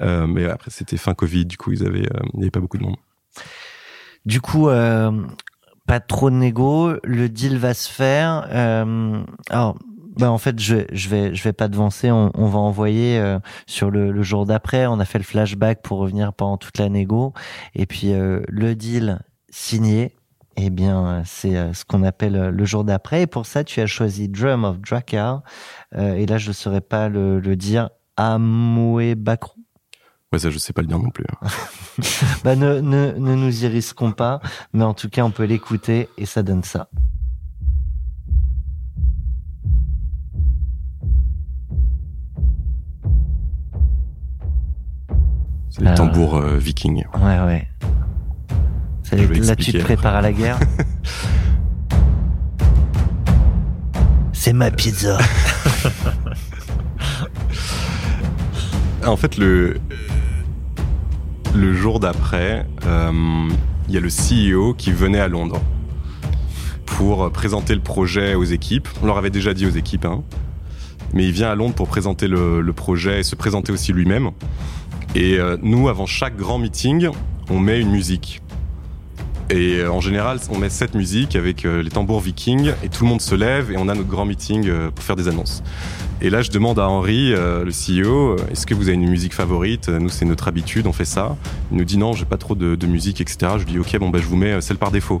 [0.00, 2.58] euh, Mais après, c'était fin Covid, du coup, ils avaient, euh, il n'y avait pas
[2.60, 2.96] beaucoup de monde.
[4.26, 5.10] Du coup, euh,
[5.86, 8.48] pas trop de négo, le deal va se faire.
[8.50, 9.76] Euh, alors,
[10.16, 12.10] bah en fait, je, je vais, je vais pas devancer.
[12.10, 14.86] On, on va envoyer euh, sur le, le jour d'après.
[14.86, 17.32] On a fait le flashback pour revenir pendant toute la négo,
[17.74, 20.14] et puis euh, le deal signé.
[20.58, 23.22] Eh bien, c'est euh, ce qu'on appelle euh, le jour d'après.
[23.22, 25.42] Et pour ça, tu as choisi Drum of Drakkar.
[25.94, 27.88] Euh, et là, je ne saurais pas le, le dire.
[28.18, 29.58] Amoué Bakrou.
[30.30, 31.24] Ouais, ça, je sais pas le dire non plus.
[31.42, 31.46] hein.
[32.44, 34.40] Bah, ne, ne, ne nous y risquons pas,
[34.74, 36.88] mais en tout cas, on peut l'écouter et ça donne ça.
[45.74, 45.94] C'est Ah.
[45.94, 47.02] tambours euh, vikings.
[47.14, 47.66] Ouais, ouais.
[49.04, 50.58] Ça, là, tu te prépares à la guerre.
[54.34, 55.18] C'est ma pizza.
[59.04, 59.80] En fait, le
[61.56, 63.48] le jour d'après, euh,
[63.88, 65.60] il y a le CEO qui venait à Londres
[66.86, 68.88] pour présenter le projet aux équipes.
[69.02, 70.22] On leur avait déjà dit aux équipes, hein.
[71.14, 74.30] mais il vient à Londres pour présenter le, le projet et se présenter aussi lui-même.
[75.14, 77.08] Et euh, nous, avant chaque grand meeting,
[77.50, 78.40] on met une musique.
[79.50, 83.04] Et euh, en général, on met cette musique avec euh, les tambours vikings et tout
[83.04, 85.62] le monde se lève et on a notre grand meeting pour faire des annonces.
[86.22, 89.88] Et là, je demande à Henri, le CEO, est-ce que vous avez une musique favorite?
[89.88, 91.36] Nous, c'est notre habitude, on fait ça.
[91.72, 93.54] Il nous dit non, j'ai pas trop de, de musique, etc.
[93.58, 95.20] Je lui dis ok, bon bah je vous mets celle par défaut.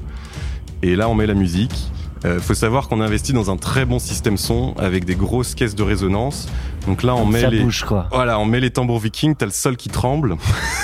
[0.82, 1.90] Et là, on met la musique.
[2.24, 5.54] Euh, faut savoir qu'on a investi dans un très bon système son avec des grosses
[5.54, 6.48] caisses de résonance.
[6.86, 8.06] Donc là, on met ça les bouge, quoi.
[8.12, 10.36] voilà, on met les tambours vikings, t'as le sol qui tremble.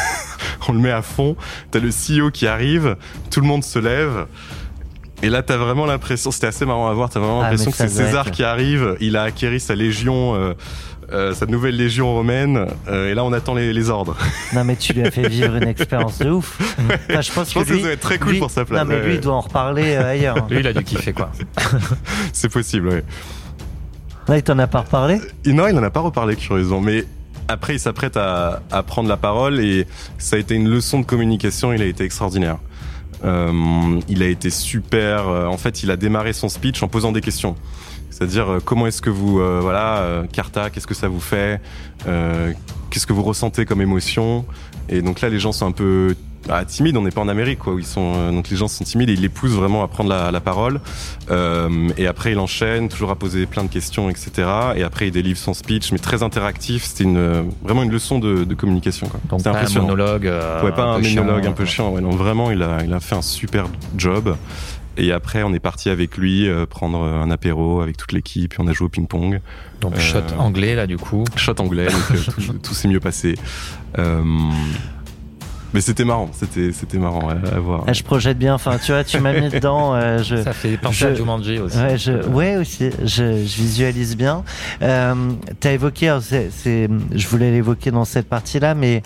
[0.69, 1.37] on le met à fond.
[1.71, 2.97] T'as le CEO qui arrive,
[3.31, 4.27] tout le monde se lève.
[5.23, 7.77] Et là, t'as vraiment l'impression, c'était assez marrant à voir, t'as vraiment Ah, l'impression que
[7.77, 10.55] c'est César être- qui arrive, il a acquéri sa légion, euh,
[11.13, 14.17] euh, sa nouvelle légion romaine, euh, et là on attend les, les ordres.
[14.55, 16.59] Non, mais tu lui as fait vivre une expérience de ouf.
[17.09, 18.51] Enfin, je pense Je pense que que lui, ça doit être très cool lui- pour
[18.51, 18.81] sa place.
[18.81, 20.47] Non, mais lui, il doit en reparler euh, ailleurs.
[20.49, 21.31] Lui, il a dû kiffer, quoi.
[22.33, 23.05] C'est possible, ouais.
[24.29, 25.21] Là, il t'en a pas reparlé?
[25.47, 26.81] Non, il n'en a pas reparlé, curieusement.
[26.81, 27.05] Mais
[27.49, 29.87] après, il s'apprête à, à prendre la parole et
[30.19, 31.73] ça a été une leçon de communication.
[31.73, 32.59] Il a été extraordinaire.
[33.25, 35.29] Euh, il a été super.
[35.29, 37.57] euh, en fait, il a démarré son speech en posant des questions.
[38.19, 41.61] C'est-à-dire, euh, comment est-ce que vous, euh, voilà, euh, Carta, qu'est-ce que ça vous fait
[42.09, 42.53] Euh,
[42.91, 44.45] Qu'est-ce que vous ressentez comme émotion?
[44.89, 46.17] Et donc là, les gens sont un peu
[46.49, 46.97] ah, timides.
[46.97, 47.75] On n'est pas en Amérique, quoi.
[47.75, 49.89] Où ils sont, euh, donc les gens sont timides et il les pousse vraiment à
[49.89, 50.81] prendre la, la parole.
[51.31, 54.31] Euh, et après, il enchaîne, toujours à poser plein de questions, etc.
[54.77, 56.85] Et après, il délivre son speech, mais très interactif.
[56.85, 59.07] C'était une, vraiment une leçon de, de communication.
[59.09, 59.21] Quoi.
[59.29, 59.87] Donc, C'était pas un impressionnant.
[59.89, 60.27] monologue.
[60.27, 61.91] euh, Ouais, pas un, chiant, monologue un peu chiant.
[61.91, 63.67] Ouais, non, vraiment, il a, il a fait un super
[63.97, 64.35] job.
[64.99, 68.53] Et après, on est parti avec lui euh, prendre un apéro avec toute l'équipe.
[68.55, 69.41] Et on a joué au ping-pong.
[69.81, 71.25] Donc, Euh, shot anglais, là, du coup.
[71.37, 73.37] Shot anglais, donc euh, tout, tout s'est mieux passé.
[73.99, 74.23] Euh,
[75.75, 76.31] mais c'était marrant.
[76.33, 77.85] C'était, c'était marrant à voir.
[77.87, 78.55] Ah, Je projette bien.
[78.55, 79.95] Enfin, tu vois, tu m'as mis dedans.
[79.95, 80.43] euh, je...
[80.43, 81.77] Ça fait penser je- à Jumanji aussi.
[81.77, 84.45] Ouais, je, ouais aussi, je, je visualise bien.
[84.83, 85.15] Euh,
[85.61, 89.03] T'as évoqué, c'est- je voulais l'évoquer dans cette partie-là, mais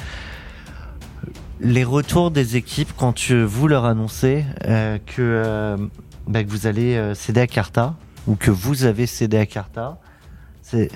[1.62, 5.76] les retours des équipes quand tu, vous leur annoncez euh, que, euh,
[6.26, 7.94] bah, que vous allez euh, céder à Carta
[8.26, 10.00] ou que vous avez cédé à Carta,
[10.72, 10.88] il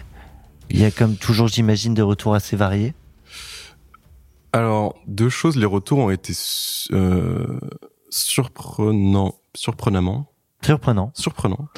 [0.71, 2.95] y a comme toujours, j'imagine, des retours assez variés.
[4.53, 5.57] Alors, deux choses.
[5.57, 6.33] Les retours ont été
[6.93, 7.61] euh,
[8.11, 10.33] surprenants, surprenamment,
[10.63, 11.13] Surprenant.
[11.15, 11.69] surprenant,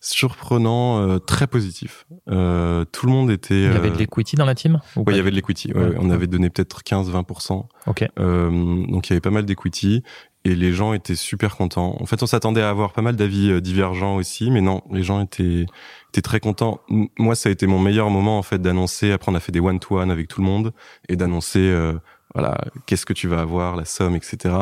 [0.00, 2.06] surprenant, euh, très positif.
[2.28, 3.54] Euh, tout le monde était.
[3.54, 5.30] Il y avait euh, de l'equity dans la team ou ouais, pas il y avait
[5.30, 5.72] de l'equity.
[5.72, 5.94] Ouais.
[5.98, 7.64] On avait donné peut-être 15-20%.
[7.86, 8.04] Ok.
[8.18, 10.02] Euh, donc il y avait pas mal d'equity
[10.44, 11.96] et les gens étaient super contents.
[12.00, 15.02] En fait, on s'attendait à avoir pas mal d'avis euh, divergents aussi, mais non, les
[15.02, 15.66] gens étaient
[16.10, 16.80] étaient très contents.
[17.18, 19.10] Moi, ça a été mon meilleur moment en fait d'annoncer.
[19.12, 20.72] Après, on a fait des one to one avec tout le monde
[21.08, 21.58] et d'annoncer.
[21.60, 21.94] euh,
[22.34, 24.54] voilà, qu'est-ce que tu vas avoir, la somme, etc.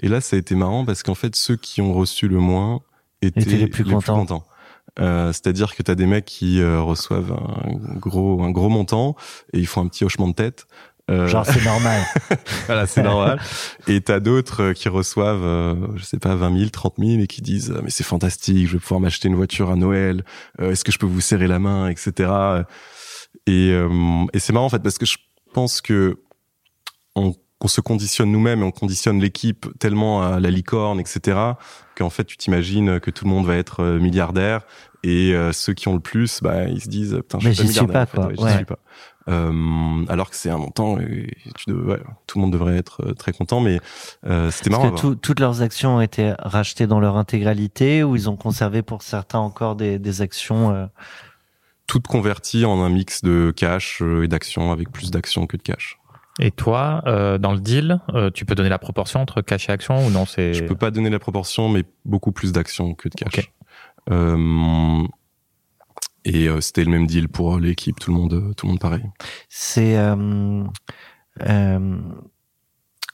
[0.00, 2.80] Et là, ça a été marrant parce qu'en fait, ceux qui ont reçu le moins
[3.22, 4.44] étaient, Étaient les plus contents.
[4.98, 9.14] Euh, C'est-à-dire que tu as des mecs qui euh, reçoivent un gros, un gros montant
[9.52, 10.66] et ils font un petit hochement de tête.
[11.10, 12.02] Euh, Genre, c'est normal.
[12.66, 13.40] voilà, c'est normal.
[13.88, 17.26] Et t'as d'autres euh, qui reçoivent, euh, je sais pas, 20 000, 30 000 et
[17.26, 20.24] qui disent mais c'est fantastique, je vais pouvoir m'acheter une voiture à Noël.
[20.60, 22.30] euh, Est-ce que je peux vous serrer la main, etc.
[23.46, 25.16] Et, euh, et c'est marrant en fait parce que je
[25.52, 26.20] pense que
[27.16, 31.38] on, qu'on se conditionne nous-mêmes et on conditionne l'équipe tellement à la licorne, etc.
[31.96, 34.62] Qu'en fait tu t'imagines que tout le monde va être euh, milliardaire
[35.04, 37.86] et euh, ceux qui ont le plus, bah ils se disent putain je suis suis
[37.86, 38.26] pas, en fait, quoi.
[38.44, 38.78] ouais, suis pas.
[39.28, 43.32] Euh, alors que c'est un montant, et tu ouais, tout le monde devrait être très
[43.32, 43.78] content, mais
[44.26, 44.90] euh, c'était marrant.
[44.90, 48.80] que tout- toutes leurs actions ont été rachetées dans leur intégralité ou ils ont conservé
[48.82, 50.86] pour certains encore des, des actions euh,
[51.86, 55.98] Tout converti en un mix de cash et d'actions, avec plus d'actions que de cash.
[56.42, 59.72] Et toi, euh, dans le deal, euh, tu peux donner la proportion entre cash et
[59.72, 60.54] action ou non c'est...
[60.54, 63.38] Je peux pas donner la proportion, mais beaucoup plus d'actions que de cash.
[63.38, 63.52] Ok.
[64.10, 65.06] Euh,
[66.24, 68.80] et euh, c'était le même deal pour l'équipe, tout le monde, euh, tout le monde
[68.80, 69.04] pareil.
[69.50, 70.64] C'est euh,
[71.42, 71.98] euh,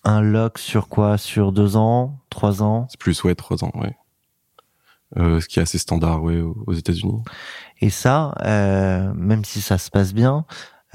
[0.04, 1.18] un lock sur quoi?
[1.18, 2.86] Sur deux ans, trois ans?
[2.88, 3.96] C'est plus ouais trois ans, ouais.
[5.16, 7.22] Euh, ce qui est assez standard, ouais, aux aux États-Unis.
[7.80, 10.46] Et ça, euh, même si ça se passe bien,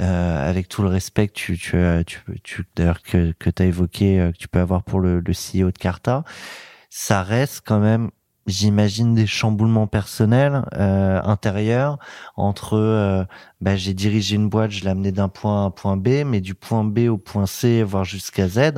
[0.02, 3.62] euh, avec tout le respect que tu, tu, as- tu, tu d'ailleurs que, que tu
[3.64, 6.24] as évoqué, euh, que tu peux avoir pour le, le CEO de Carta,
[6.90, 8.10] ça reste quand même,
[8.48, 12.00] j'imagine, des chamboulements personnels euh, intérieurs
[12.36, 13.24] entre, euh,
[13.62, 16.24] bah, j'ai dirigé une boîte, je l'ai amené d'un point A à un point B,
[16.26, 18.74] mais du point B au point C, voire jusqu'à Z,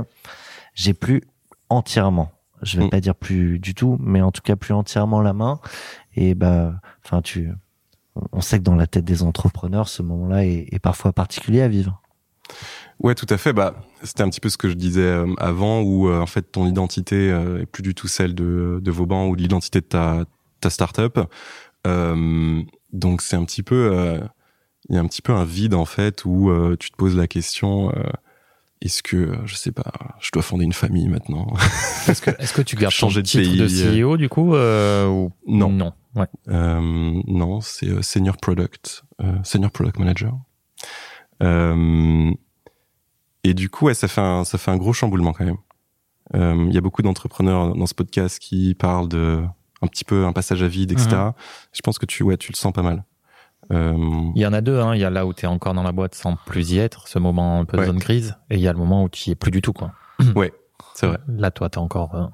[0.76, 1.22] j'ai plus
[1.70, 2.32] entièrement.
[2.62, 2.90] Je vais Mm.
[2.90, 5.60] pas dire plus du tout, mais en tout cas plus entièrement la main.
[6.16, 7.50] Et bah, enfin, tu,
[8.32, 11.68] on sait que dans la tête des entrepreneurs, ce moment-là est, est parfois particulier à
[11.68, 12.02] vivre.
[13.00, 13.54] Ouais, tout à fait.
[13.54, 16.44] Bah, c'était un petit peu ce que je disais euh, avant, où euh, en fait
[16.52, 19.86] ton identité euh, est plus du tout celle de, de Vauban ou de l'identité de
[19.86, 20.26] ta
[20.62, 21.20] ta startup.
[21.88, 22.62] Euh,
[22.94, 24.20] donc c'est un petit peu, euh,
[24.90, 27.16] il y a un petit peu un vide en fait où euh, tu te poses
[27.18, 27.92] la question.
[27.96, 28.04] euh,
[28.82, 31.48] est-ce que, je sais pas, je dois fonder une famille maintenant?
[32.08, 32.22] Est-ce
[32.54, 35.70] que, tu gardes ton Changer de titre de pays, CEO du coup euh, ou Non.
[35.70, 35.94] Non?
[36.16, 36.28] Ouais.
[36.50, 40.34] Euh, non, c'est euh, senior product, euh, senior product manager.
[41.42, 42.32] Euh,
[43.44, 45.58] et du coup, ouais, ça fait un, ça fait un gros chamboulement quand même.
[46.36, 49.44] Euh, Il y a beaucoup d'entrepreneurs dans ce podcast qui parlent de
[49.82, 51.10] un petit peu un passage à vide, etc.
[51.74, 53.04] Je pense que tu, ouais, tu le sens pas mal.
[53.72, 53.96] Euh,
[54.36, 54.80] Il y en a deux.
[54.80, 54.96] Hein.
[54.96, 57.08] Il y a là où tu es encore dans la boîte sans plus y être,
[57.08, 57.88] ce moment un peu de Ouais.
[57.88, 59.74] zone grise, et il y a le moment où tu y es plus du tout.
[59.74, 59.92] quoi.
[60.36, 60.54] Ouais,
[60.96, 61.18] c'est vrai.
[61.28, 62.26] Là, toi, tu as encore euh,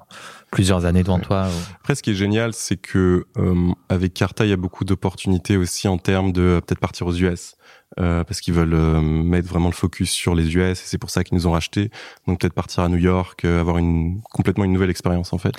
[0.50, 1.48] plusieurs années devant toi.
[1.80, 5.56] Après, ce qui est génial, c'est que euh, avec Carta, il y a beaucoup d'opportunités
[5.56, 7.54] aussi en termes de euh, peut-être partir aux US.
[7.98, 11.24] Euh, parce qu'ils veulent mettre vraiment le focus sur les US et c'est pour ça
[11.24, 11.90] qu'ils nous ont racheté.
[12.28, 15.54] Donc peut-être partir à New York, avoir une complètement une nouvelle expérience en fait.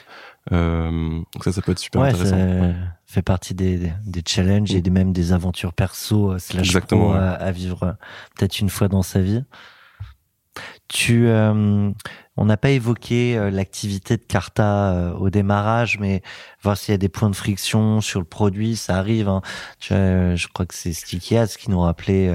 [0.50, 2.38] Donc ça, ça peut être super ouais, intéressant.
[2.38, 2.74] ça Ouais.
[3.06, 7.52] fait partie des, des challenges et même des aventures perso slash Exactement, pro à, à
[7.52, 7.98] vivre
[8.38, 9.44] peut-être une fois dans sa vie.
[10.88, 11.28] Tu,
[12.42, 16.24] on n'a pas évoqué euh, l'activité de Carta euh, au démarrage, mais
[16.64, 19.30] voir s'il y a des points de friction sur le produit, ça arrive.
[19.30, 19.44] hein.
[19.92, 22.32] Euh, je crois que c'est Stickyaz qui nous rappelait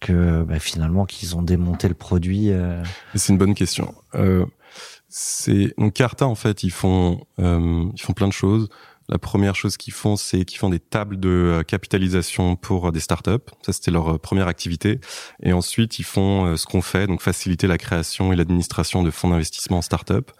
[0.00, 2.50] que bah, finalement qu'ils ont démonté le produit.
[3.14, 3.94] C'est une bonne question.
[5.08, 8.68] C'est Carta en fait, ils font ils font plein de choses.
[9.08, 12.90] La première chose qu'ils font, c'est qu'ils font des tables de euh, capitalisation pour euh,
[12.90, 13.30] des startups.
[13.62, 15.00] Ça, c'était leur euh, première activité.
[15.42, 19.28] Et ensuite, ils font ce qu'on fait, donc faciliter la création et l'administration de fonds
[19.30, 20.30] d'investissement en startup.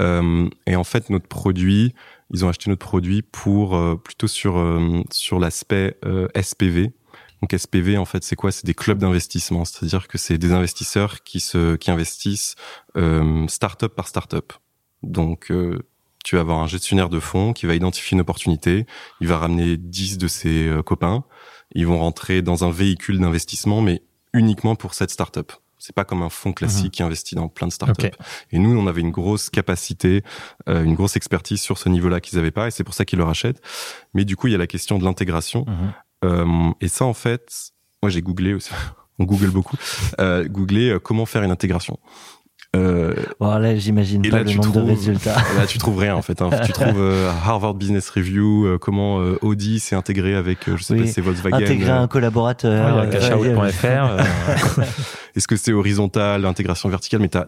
[0.00, 1.94] Euh, et en fait, notre produit,
[2.30, 5.98] ils ont acheté notre produit pour euh, plutôt sur euh, sur l'aspect
[6.40, 6.92] SPV.
[7.42, 8.52] Donc SPV, en fait, c'est quoi?
[8.52, 12.54] C'est des clubs d'investissement, c'est-à-dire que c'est des investisseurs qui se qui investissent
[13.48, 14.52] startup par startup.
[15.02, 15.52] Donc
[16.24, 18.86] tu vas avoir un gestionnaire de fonds qui va identifier une opportunité,
[19.20, 21.24] il va ramener 10 de ses euh, copains,
[21.74, 24.02] ils vont rentrer dans un véhicule d'investissement, mais
[24.32, 25.52] uniquement pour cette startup.
[25.78, 28.10] C'est pas comme un fonds classique qui investit dans plein de startups.
[28.50, 30.22] Et nous, on avait une grosse capacité,
[30.66, 33.18] euh, une grosse expertise sur ce niveau-là qu'ils avaient pas, et c'est pour ça qu'ils
[33.18, 33.60] le rachètent.
[34.14, 35.66] Mais du coup, il y a la question de l'intégration.
[36.24, 37.72] Euh, et ça, en fait,
[38.02, 38.70] moi j'ai googlé, aussi.
[39.18, 39.76] on google beaucoup,
[40.20, 41.98] euh, googlé euh, comment faire une intégration.
[42.74, 45.34] Euh, Bon, là, j'imagine Et pas là, le tu nombre de trouves- résultats.
[45.56, 46.42] là, tu trouves rien en fait.
[46.42, 46.50] Hein.
[46.64, 50.82] Tu trouves euh, Harvard Business Review, euh, comment euh, Audi s'est intégré avec, euh, je
[50.82, 51.00] sais Oui.
[51.02, 51.56] pas, c'est Volkswagen.
[51.56, 52.98] Intégrer euh, un collaborateur.
[52.98, 54.22] Euh, euh,
[55.36, 57.46] Est-ce que c'est horizontal, l'intégration verticale, mais t'as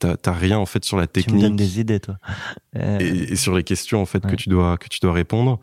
[0.00, 2.18] t'as rien en fait sur la Tu me donnes technique des idées, toi.
[2.76, 4.30] Euh, et, et sur les questions en fait Ouais.
[4.30, 5.58] que tu dois que tu dois répondre.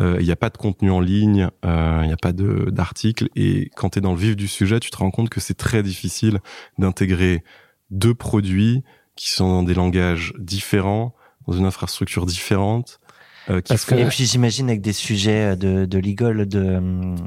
[0.00, 2.70] Euh, Il n'y a pas de contenu en ligne, euh, il n'y a pas de
[2.70, 5.40] d'articles et quand tu es dans le vif du sujet, tu te rends compte que
[5.40, 6.38] c'est très difficile
[6.78, 7.42] d'intégrer
[7.90, 8.82] deux produits
[9.16, 11.14] qui sont dans des langages différents,
[11.46, 13.00] dans une infrastructure différente.
[13.48, 16.80] Euh, qui Parce que- Et puis j'imagine avec des sujets de, de legal de,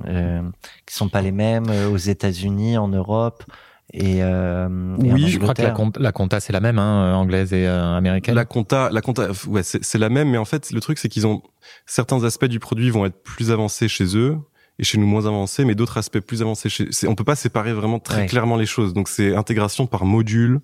[0.08, 0.42] euh,
[0.86, 3.44] qui sont pas les mêmes euh, aux États-Unis, en Europe
[3.92, 6.80] et, euh, et en Oui, je crois que la, compta, la compta, c'est la même,
[6.80, 8.36] hein, anglaise et euh, américaine.
[8.36, 11.10] La compta, la compta, ouais, c'est c'est la même, mais en fait, le truc, c'est
[11.10, 11.42] qu'ils ont
[11.86, 14.38] certains aspects du produit vont être plus avancés chez eux
[14.80, 16.88] et chez nous moins avancés, mais d'autres aspects plus avancés chez.
[17.08, 18.26] On peut pas séparer vraiment très Ouais.
[18.28, 18.94] clairement les choses.
[18.94, 20.60] Donc, c'est intégration par module.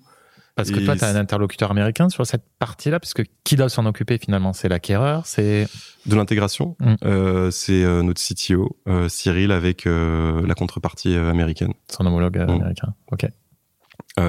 [0.56, 3.68] Parce que toi, tu as un interlocuteur américain sur cette partie-là, parce que qui doit
[3.70, 4.52] s'en occuper finalement?
[4.52, 5.66] C'est l'acquéreur, c'est
[6.04, 6.76] de l'intégration.
[6.80, 6.94] Mm.
[7.04, 11.72] Euh, c'est euh, notre CTO, euh, Cyril, avec la contrepartie américaine.
[11.88, 12.50] son homologue Mm.
[12.50, 12.94] américain.
[13.12, 13.26] Ok.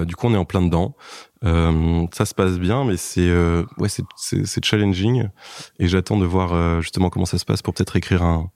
[0.05, 0.95] Du coup, on est en plein dedans.
[1.43, 3.29] Ça se passe bien, mais c'est
[3.77, 5.27] ouais, c'est challenging.
[5.79, 8.51] Et j'attends de voir justement comment ça se passe pour peut-être écrire un,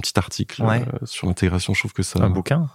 [0.00, 0.82] un petit article Ouais.
[0.82, 1.74] euh, sur l'intégration.
[1.74, 2.20] Je trouve que ça.
[2.22, 2.68] Un bouquin?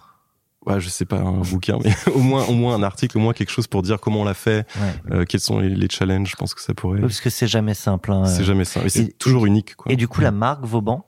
[0.65, 3.33] Ouais, je sais pas un bouquin, mais au moins au moins un article, au moins
[3.33, 5.15] quelque chose pour dire comment on l'a fait, Ouais.
[5.17, 6.29] euh, quels sont les, les challenges.
[6.31, 7.01] Je pense que ça pourrait.
[7.01, 8.11] Parce que c'est jamais simple.
[8.11, 8.25] hein.
[8.25, 8.81] C'est jamais ça.
[8.83, 9.75] Et c'est toujours unique.
[9.75, 9.91] Quoi.
[9.91, 11.05] Et du coup, la marque Vauban,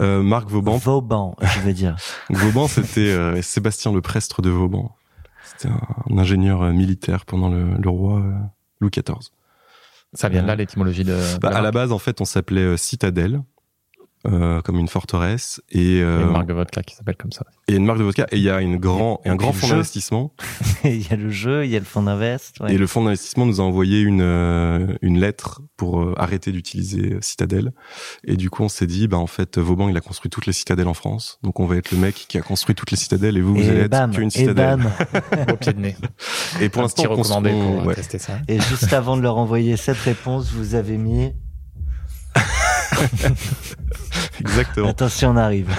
[0.00, 1.96] Euh, Marc Vauban, Vauban, je veux dire.
[2.30, 4.94] Vauban, c'était euh, Sébastien le Prestre de Vauban.
[5.44, 8.32] C'était un, ingénieur euh, militaire pendant le, le roi euh,
[8.80, 9.30] Louis XIV.
[10.12, 11.12] Ça vient de là, l'étymologie de.
[11.12, 13.40] de Bah, la à la base, en fait, on s'appelait euh, Citadelle,
[14.26, 17.16] euh, comme une forteresse, et, Il y a euh, une marque de vodka qui s'appelle
[17.16, 17.44] comme ça.
[17.68, 18.26] et une marque de vodka.
[18.32, 20.32] Et il y a une grand, et un Et grand fonds d'investissement.
[20.84, 22.60] il y a le jeu, il y a le fonds d'invest.
[22.60, 22.74] ouais.
[22.74, 27.16] Et le fonds d'investissement nous a envoyé une euh, une lettre pour euh, arrêter d'utiliser
[27.20, 27.72] Citadelle.
[28.24, 30.52] Et du coup, on s'est dit, bah en fait, Vauban, il a construit toutes les
[30.52, 31.38] citadelles en France.
[31.42, 33.68] Donc, on va être le mec qui a construit toutes les citadelles, et vous, vous
[33.68, 34.78] allez Et être bam, qu'une et citadelle.
[34.78, 35.22] bam.
[35.52, 35.96] Au pied de nez.
[36.60, 37.94] Et pour l'instant, on pour ouais.
[37.94, 38.38] tester ça.
[38.48, 41.32] Et juste avant de leur envoyer cette réponse, vous avez mis
[44.40, 44.88] exactement.
[44.88, 45.70] Attention, on arrive.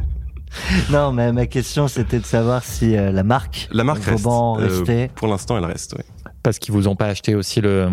[0.90, 4.26] non, mais ma question c'était de savoir si euh, la marque, La marque reste.
[4.26, 5.94] Euh, pour l'instant, elle reste.
[5.94, 6.04] ouais.
[6.42, 7.88] Parce qu'ils vous ont pas acheté aussi le,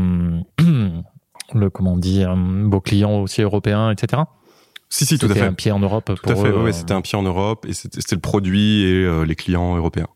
[1.54, 2.34] le comment on dit, euh,
[2.70, 4.24] vos clients aussi européens, etc.
[4.90, 5.46] Si, si, tout à C'était fait.
[5.48, 6.48] un pied en Europe Tout pour à fait.
[6.48, 9.76] euh, c'était un pied en Europe et c'était c'était le produit et euh, les clients
[9.76, 10.08] européens.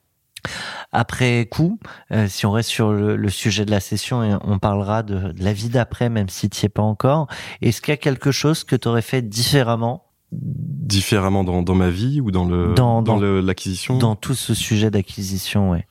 [0.92, 1.80] Après coup,
[2.12, 5.32] euh, si on reste sur le, le sujet de la session et on parlera de,
[5.32, 7.28] de la vie d'après, même si tu es pas encore,
[7.62, 10.06] est-ce qu'il y a quelque chose que tu aurais fait différemment?
[10.32, 13.98] Différemment dans, dans ma vie ou dans le Dans- dans, dans- le- l'acquisition?
[13.98, 15.86] dans tout ce sujet d'acquisition ouais.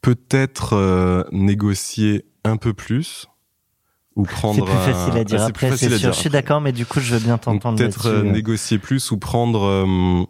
[0.00, 3.26] Peut-être euh, négocier un peu plus
[4.16, 4.54] ou prendre.
[4.54, 6.08] C'est plus facile à dire Ah, c'est après, plus c'est facile à sûr.
[6.10, 9.10] dire Je suis d'accord, mais du coup, je veux bien t'entendre Peut-être euh, négocier plus
[9.10, 10.24] ou prendre euh,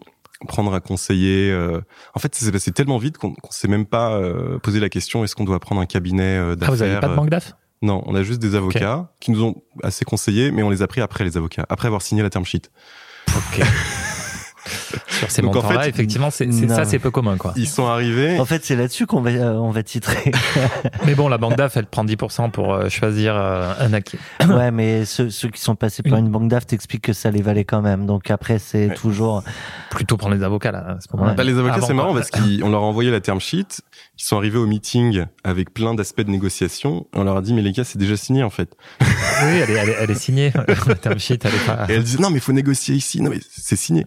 [0.47, 1.51] prendre un conseiller.
[1.51, 1.81] euh,
[2.15, 4.89] En fait, ça s'est passé tellement vite qu'on qu'on s'est même pas euh, posé la
[4.89, 7.15] question est-ce qu'on doit prendre un cabinet euh, Ah, vous avez d'affaires pas de euh,
[7.15, 10.69] banque d'AF Non, on a juste des avocats qui nous ont assez conseillé, mais on
[10.69, 12.69] les a pris après les avocats, après avoir signé la term sheet.
[13.35, 13.61] Ok.
[15.19, 17.53] Sur ces en fait, effectivement, c'est ça, c'est peu commun, quoi.
[17.57, 18.39] Ils sont arrivés.
[18.39, 20.31] En fait, c'est là-dessus qu'on va, euh, on va titrer.
[21.05, 24.17] Mais bon, la banque d'AF, elle prend 10% pour euh, choisir euh, un acquis.
[24.47, 27.41] ouais, mais ceux, ceux qui sont passés par une banque d'AF t'expliquent que ça les
[27.41, 28.05] valait quand même.
[28.05, 28.95] Donc après, c'est Ouais.
[28.95, 29.43] toujours.
[29.89, 31.07] Plutôt prendre les avocats, là, à ce.
[31.35, 32.21] Bah, les avocats, Avant, c'est marrant quoi.
[32.21, 33.81] parce qu'on leur a envoyé la term sheet.
[34.17, 37.07] Ils sont arrivés au meeting avec plein d'aspects de négociation.
[37.13, 38.69] On leur a dit, mais les gars, c'est déjà signé, en fait.
[39.01, 39.07] Oui,
[39.63, 40.53] elle est, elle est, elle est signée.
[40.87, 41.85] La term sheet, elle est pas...
[41.89, 43.21] Et elles disaient, non, mais il faut négocier ici.
[43.21, 44.05] Non, mais c'est signé.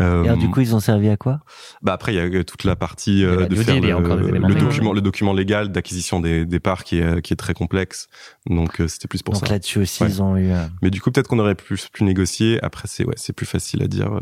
[0.00, 1.40] Euh, Et alors, du coup, ils ont servi à quoi?
[1.82, 5.00] Bah après, il y a euh, toute la partie euh, de faire le, document, le
[5.02, 8.08] document légal d'acquisition des, des parts qui est, euh, qui est très complexe.
[8.48, 9.52] Donc, euh, c'était plus pour Donc ça.
[9.52, 10.08] là-dessus aussi, Ouais.
[10.08, 10.50] ils ont eu.
[10.50, 12.58] euh, Mais du coup, peut-être qu'on aurait plus, plus négocié.
[12.64, 14.20] Après, c'est ouais, c'est plus facile à dire euh,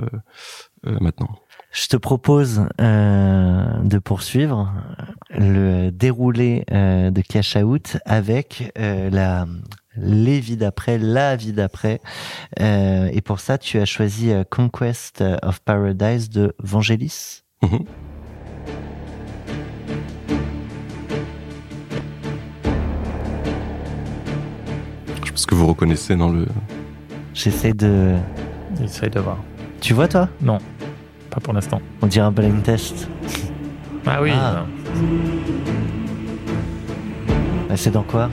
[0.89, 1.29] euh, maintenant.
[1.73, 4.75] Je te propose euh, de poursuivre
[5.31, 9.47] le déroulé euh, de Cash Out avec euh, la
[9.97, 12.01] les vies d'après, la vie d'après.
[12.61, 17.43] Euh, et pour ça, tu as choisi euh, Conquest of Paradise de Vangelis.
[17.63, 17.85] Mhm.
[25.25, 26.47] Je pense que vous reconnaissez dans le.
[27.35, 28.15] J'essaie de.
[28.83, 29.39] Essaye de voir.
[29.81, 30.29] Tu vois toi?
[30.41, 30.59] Non,
[31.31, 31.81] pas pour l'instant.
[32.03, 33.09] On dirait un blind test.
[34.07, 34.31] Ah oui.
[34.35, 34.65] Ah.
[34.97, 34.97] euh,
[37.71, 38.31] Ah, C'est dans quoi?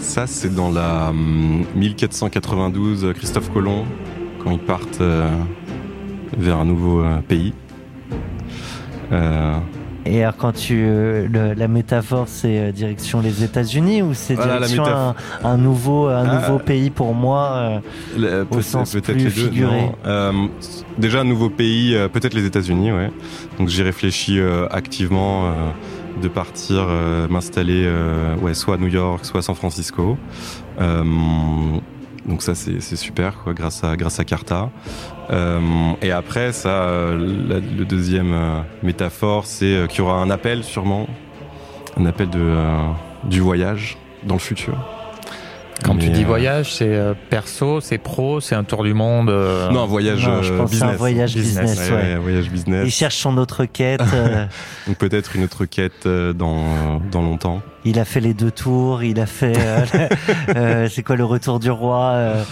[0.00, 3.84] Ça, c'est dans la hum, 1492 euh, Christophe Colomb
[4.42, 5.28] quand ils partent euh,
[6.36, 7.52] vers un nouveau euh, pays.
[9.12, 9.56] Euh,
[10.06, 14.34] Et alors quand tu euh, le- la métaphore c'est euh, direction les États-Unis ou c'est
[14.34, 14.84] Voilà, direction
[15.44, 16.34] un, nouveau un Ah.
[16.40, 17.80] nouveau pays pour moi
[18.16, 19.30] euh, peut- sens peut-être plus les deux.
[19.30, 19.90] figuré?
[20.98, 23.10] déjà un nouveau pays, peut-être les États-Unis, ouais.
[23.58, 25.52] Donc j'ai réfléchi euh, activement
[26.20, 30.16] de partir euh, m'installer, euh, soit à New York, soit à San Francisco.
[30.80, 31.02] Euh,
[32.26, 34.70] donc ça c'est super, grâce à Carta.
[36.02, 36.86] Et après ça,
[37.48, 38.34] la- le deuxième
[38.82, 41.06] métaphore, c'est qu'il y aura un appel sûrement,
[41.96, 42.28] un appel
[43.24, 44.74] du voyage dans le futur.
[45.84, 49.30] Quand tu dis euh, voyage, c'est euh, perso, c'est pro, c'est un tour du monde.
[49.30, 50.98] euh, Non, un voyage Non, je pense c'est un business.
[50.98, 52.02] voyage business, Ouais, ouais.
[52.02, 52.82] ouais, voyage business.
[52.86, 54.46] il cherche son autre quête euh,
[54.86, 57.62] Donc peut-être une autre quête euh, dans, dans longtemps.
[57.84, 59.84] il a fait les deux tours il a fait euh,
[60.56, 62.42] euh, c'est quoi le retour du roi euh,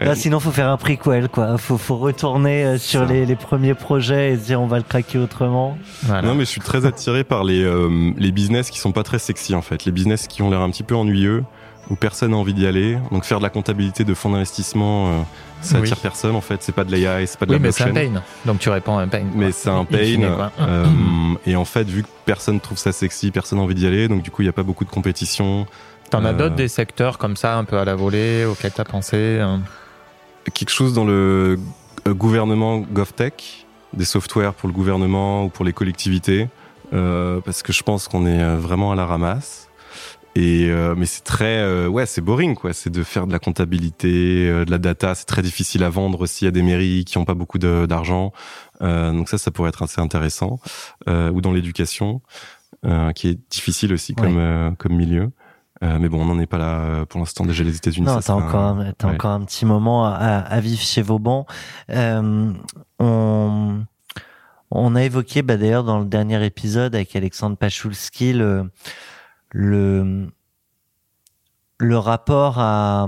[0.00, 1.58] Là, sinon, faut faire un prequel, quoi.
[1.58, 4.84] Faut, faut retourner euh, sur les, les premiers projets et se dire on va le
[4.84, 5.76] craquer autrement.
[6.04, 6.22] voilà.
[6.26, 9.18] Non mais je suis très attiré par les, euh, les business qui sont pas très
[9.18, 9.84] sexy en fait.
[9.84, 11.44] Les business qui ont l'air un petit peu ennuyeux,
[11.92, 12.96] où personne n'a envie d'y aller.
[13.10, 15.22] Donc faire de la comptabilité de fonds d'investissement, euh,
[15.60, 15.82] ça Oui.
[15.82, 16.62] attire personne en fait.
[16.62, 18.12] C'est pas de l'AI, c'est pas de oui, la mais c'est un blockchain.
[18.14, 18.22] pain.
[18.46, 19.24] Donc tu réponds à un pain.
[19.34, 20.50] Mais c'est un fine, pain.
[20.60, 20.86] euh,
[21.46, 24.22] et en fait, vu que personne trouve ça sexy, personne n'a envie d'y aller, donc
[24.22, 25.66] du coup, il n'y a pas beaucoup de compétition.
[26.10, 28.84] T'en as euh, d'autres des secteurs comme ça, un peu à la volée, auxquels t'as
[28.84, 29.60] pensé hein
[30.54, 31.58] quelque chose dans le
[32.08, 36.48] euh, gouvernement GovTech, des softwares pour le gouvernement ou pour les collectivités,
[36.92, 39.68] euh, parce que je pense qu'on est euh, vraiment à la ramasse.
[40.34, 42.72] Et euh, mais c'est très euh, ouais c'est boring quoi.
[42.72, 45.14] C'est de faire de la comptabilité euh, de la data.
[45.14, 48.32] C'est très difficile à vendre aussi à des mairies qui ont pas beaucoup d'argent.
[48.80, 50.58] Euh, donc ça ça pourrait être assez intéressant.
[51.08, 52.22] Euh, ou dans l'éducation
[52.86, 55.30] euh, qui est difficile aussi comme euh, comme milieu.
[55.84, 57.44] Euh, mais bon on n'en est pas là pour l'instant.
[57.44, 58.94] Déjà les États-Unis Non, t'as encore, un- ouais.
[59.02, 61.44] encore un petit moment à, à vivre chez Vauban.
[61.90, 62.52] Euh,
[63.00, 63.82] on,
[64.70, 68.70] on a évoqué, bah, d'ailleurs, dans le dernier épisode avec Alexandre Pachulski, le,
[69.52, 70.28] le,
[71.78, 73.06] le rapport à,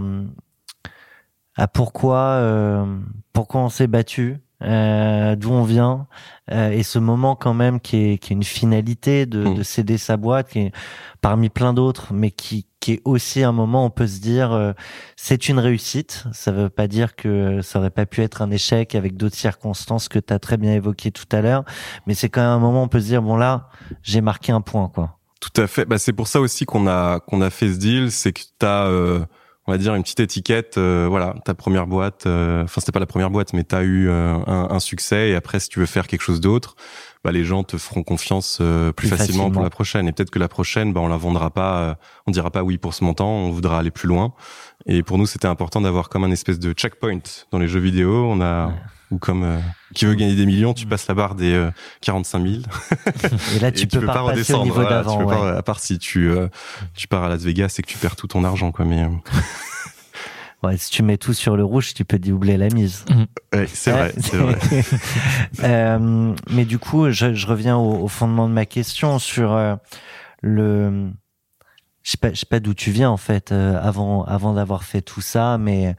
[1.56, 2.98] à pourquoi, euh,
[3.32, 6.06] pourquoi on s'est battu, euh, d'où on vient,
[6.50, 9.54] euh, et ce moment quand même qui est, qui est une finalité de, Mm.
[9.54, 10.72] de céder sa boîte, qui est
[11.20, 14.52] parmi plein d'autres, mais qui, qui est aussi un moment où on peut se dire
[14.52, 14.72] euh,
[15.16, 16.24] c'est une réussite.
[16.32, 20.08] Ça veut pas dire que ça aurait pas pu être un échec avec d'autres circonstances
[20.08, 21.64] que tu as très bien évoquées tout à l'heure,
[22.06, 23.68] mais c'est quand même un moment où on peut se dire bon là
[24.02, 25.18] j'ai marqué un point quoi.
[25.40, 25.84] Tout à fait.
[25.84, 28.86] Bah, c'est pour ça aussi qu'on a qu'on a fait ce deal, c'est que t'as,
[28.86, 29.20] euh,
[29.66, 30.78] on va dire une petite étiquette.
[30.78, 32.26] euh, voilà, ta première boîte.
[32.26, 35.30] euh, Enfin, c'était pas la première boîte, mais t'as eu euh, un, un succès.
[35.30, 36.76] Et après, si tu veux faire quelque chose d'autre,
[37.24, 39.50] bah, les gens te feront confiance euh, plus, Plus facilement, facilement.
[39.50, 40.08] pour la prochaine.
[40.08, 41.78] Et peut-être que la prochaine, bah, on la vendra pas.
[41.80, 41.94] euh,
[42.26, 43.28] on dira pas oui pour ce montant.
[43.28, 44.32] On voudra aller plus loin.
[44.86, 47.20] Et pour nous, c'était important d'avoir comme un espèce de checkpoint
[47.50, 48.26] dans les jeux vidéo.
[48.30, 48.72] On a Ouais.
[49.14, 49.58] Ou comme euh,
[49.94, 51.70] qui veut gagner des millions, tu passes la barre des euh,
[52.02, 52.54] 45 000.
[53.56, 55.18] Et là Et tu peux pas repasser au redescendre, niveau voilà, tu d'avant.
[55.18, 55.36] peux ouais.
[55.52, 56.48] pas- à part si tu euh,
[56.94, 59.08] tu pars à Las Vegas et que tu perds tout ton argent quoi mais euh,
[60.62, 63.04] Ouais, si tu mets tout sur le rouge, tu peux doubler la mise.
[63.52, 64.12] Ouais, c'est vrai, Ouais.
[64.18, 64.58] c'est vrai.
[65.62, 69.76] Euh, mais du coup, je, je reviens au, au fondement de ma question sur euh,
[70.40, 71.10] le.
[72.02, 74.84] Je sais pas, je sais pas d'où tu viens en fait euh, avant avant d'avoir
[74.84, 75.94] fait tout ça, mais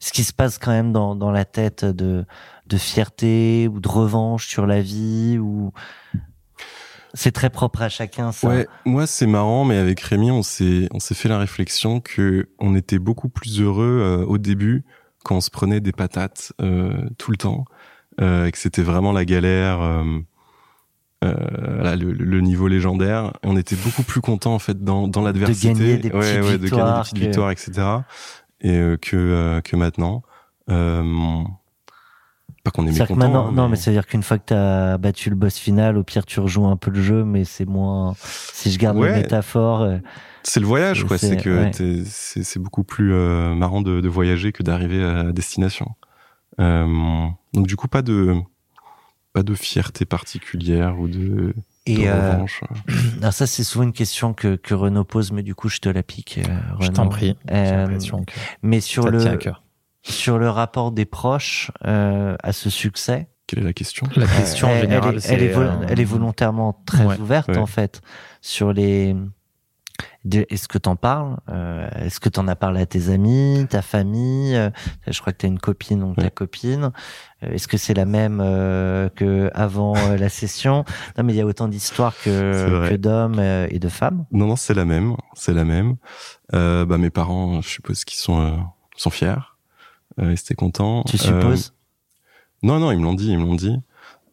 [0.00, 2.24] ce qui se passe quand même dans dans la tête de
[2.66, 5.72] de fierté ou de revanche sur la vie ou
[7.14, 8.48] c'est très propre à chacun ça.
[8.48, 12.48] Ouais, moi c'est marrant, mais avec Rémi, on s'est on s'est fait la réflexion que
[12.58, 14.84] on était beaucoup plus heureux euh, au début
[15.24, 17.64] quand on se prenait des patates euh, tout le temps,
[18.20, 20.04] euh, et que c'était vraiment la galère, euh,
[21.24, 21.34] euh,
[21.74, 23.32] voilà, le, le niveau légendaire.
[23.42, 26.40] On était beaucoup plus content en fait dans dans l'adversité, gagner des ouais, petites ouais,
[26.40, 27.72] de gagner des victoires petites que- victoires, etc.
[28.62, 30.22] Et euh, que euh, que maintenant.
[30.68, 31.42] Euh,
[32.62, 33.16] pas qu'on est mécontent.
[33.16, 36.26] maintenant, hein, non, mais c'est-à-dire qu'une fois que t'as battu le boss final, au pire
[36.26, 38.14] tu rejoues un peu le jeu, mais c'est moins.
[38.18, 39.10] Si je garde Ouais.
[39.10, 39.88] la métaphore,
[40.42, 41.18] C'est le voyage, C'est- quoi.
[41.18, 42.04] C'est c'est- que ouais.
[42.04, 45.92] c'est c'est beaucoup plus euh, marrant de, de voyager que d'arriver à destination.
[46.60, 48.34] Euh, donc du coup, pas de
[49.32, 51.54] pas de fierté particulière ou de
[51.90, 52.34] et euh,
[53.20, 55.88] alors ça c'est souvent une question que que Renaud pose, mais du coup je te
[55.88, 56.38] la pique.
[56.38, 56.42] euh,
[56.80, 56.92] Je Renaud.
[56.92, 57.36] t'en prie.
[57.50, 57.86] Euh,
[58.62, 59.62] Mais sur ça te tient à le cœur.
[60.02, 64.06] sur le rapport des proches euh, à ce succès, Quelle est la question?
[64.16, 67.04] La question euh, en elle, général, elle est, elle est euh, elle est volontairement très
[67.04, 67.58] ouais, ouverte ouais.
[67.58, 68.00] en fait
[68.40, 69.14] sur les.
[70.30, 71.36] Est-ce que t'en parles?
[71.48, 74.54] Euh, Est-ce que t'en as parlé à tes amis, ta famille?
[74.56, 74.70] Euh,
[75.06, 76.30] Je crois que t'as une copine, donc ta Ouais.
[76.30, 76.90] copine.
[77.42, 80.84] Euh, Est-ce que c'est la même euh, que avant euh, la session?
[81.16, 84.26] Non, mais il y a autant d'histoires que, d'hommes euh, et de femmes.
[84.32, 85.16] Non, non, c'est la même.
[85.34, 85.96] C'est la même.
[86.54, 88.56] Euh, bah, mes parents, je suppose qu'ils sont euh,
[88.96, 89.34] sont fiers.
[90.20, 91.02] Euh, ils étaient contents.
[91.04, 91.72] Tu Euh, supposes?
[92.62, 93.30] Non, non, ils me l'ont dit.
[93.32, 93.76] Ils me l'ont dit.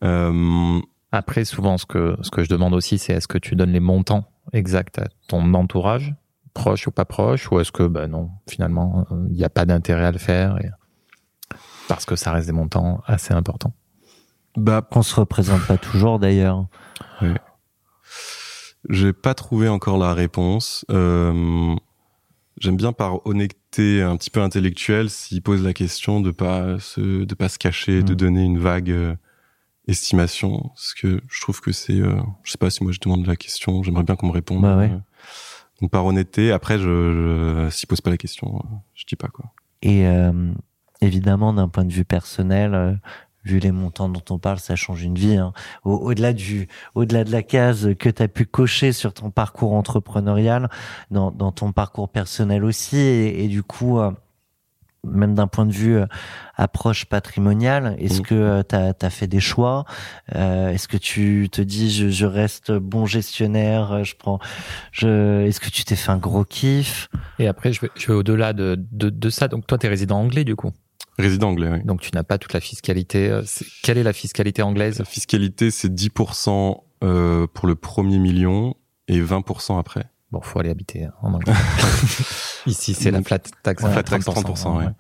[0.04, 0.80] Euh,
[1.12, 3.80] Après, souvent, ce que, ce que je demande aussi, c'est est-ce que tu donnes les
[3.80, 4.26] montants?
[4.54, 6.14] Exacts à ton entourage,
[6.54, 9.66] proche ou pas proche, ou est-ce que, ben non, finalement, euh, il n'y a pas
[9.66, 10.70] d'intérêt à le faire et-
[11.88, 13.74] parce que ça reste des montants assez importants?
[14.58, 16.66] bah, Qu'on se représente pas toujours d'ailleurs.
[18.90, 20.86] J'ai pas trouvé encore la réponse.
[20.92, 21.76] Euh,
[22.60, 27.24] J'aime bien par honnêteté un petit peu intellectuelle s'il pose la question de pas se
[27.24, 28.16] de pas se cacher, de Mm.
[28.16, 29.16] donner une vague euh,
[29.88, 30.60] estimation.
[30.76, 33.36] Parce que je trouve que c'est, euh, je sais pas si moi je demande la
[33.36, 34.62] question, j'aimerais bien qu'on me réponde.
[34.62, 34.92] Bah ouais.
[34.92, 34.98] Euh,
[35.82, 39.28] Donc par honnêteté, après je, je s'il pose pas la question, euh, je dis pas
[39.28, 39.46] quoi.
[39.82, 40.52] Et euh,
[41.02, 42.94] évidemment, d'un point de vue personnel, euh,
[43.46, 45.38] vu les montants dont on parle, ça change une vie.
[45.38, 45.54] hein.
[45.86, 49.74] Au- Au-delà du, au-delà de la case que tu as pu cocher sur ton parcours
[49.74, 50.70] entrepreneurial,
[51.12, 54.00] dans, dans ton parcours personnel aussi, et, et du coup.
[55.08, 56.06] Euh, même d'un point de vue euh,
[56.56, 58.26] approche patrimoniale, est-ce Mhm.
[58.26, 59.86] que tu as, fait des choix?
[60.36, 64.40] Euh, Est-ce que tu te dis je, je reste bon gestionnaire euh, Je prends.
[64.92, 65.46] Je.
[65.46, 67.10] Est-ce que tu t'es fait un gros kiff?
[67.40, 69.48] Et après, je vais, je vais au-delà de, de, de ça.
[69.48, 70.72] Donc, toi, tu es résident anglais, du coup?
[71.20, 71.80] Résident anglais, oui.
[71.84, 73.30] Donc, tu n'as pas toute la fiscalité.
[73.30, 73.42] euh,
[73.84, 75.00] Quelle est la fiscalité anglaise?
[75.00, 78.76] La fiscalité, c'est 10% euh, pour le premier million
[79.08, 80.06] et 20% après.
[80.32, 81.56] Bon, faut aller habiter en Angleterre.
[82.66, 83.82] Ici, c'est la flat tax.
[83.82, 84.86] Flat à tax 30%, ouais.
[84.86, 84.92] ouais.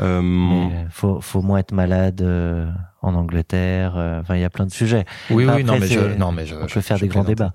[0.00, 2.68] Euh, Mais faut, faut moins être malade euh,
[3.00, 3.96] en Angleterre.
[3.96, 5.04] euh, Enfin, il y a plein de sujets.
[5.30, 7.22] Oui, Enfin, oui, non, mais je, non, mais je, On je- peut faire des grands
[7.24, 7.52] débats.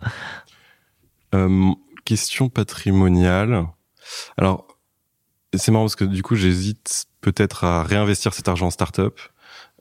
[1.35, 1.71] Euh,
[2.05, 3.65] question patrimoniale.
[4.37, 4.65] Alors,
[5.53, 9.19] c'est marrant parce que du coup, j'hésite peut-être à réinvestir cet argent en start-up.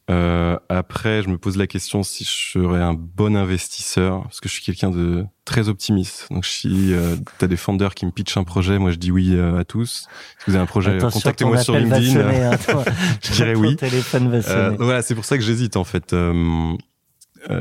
[0.08, 4.48] Euh, après, je me pose la question si je serais un bon investisseur, parce que
[4.48, 6.28] je suis quelqu'un de très optimiste.
[6.30, 9.34] Donc, si euh, t'as des founders qui me pitchent un projet, moi je dis oui
[9.34, 10.06] euh, à tous.
[10.38, 12.12] Si vous avez un projet, contactez-moi sur LinkedIn.
[12.12, 12.84] sonner, hein, toi.
[13.22, 13.76] je dirais Ton oui.
[13.76, 16.12] téléphone va Euh, voilà, c'est pour ça que j'hésite en fait.
[16.12, 16.76] Euh,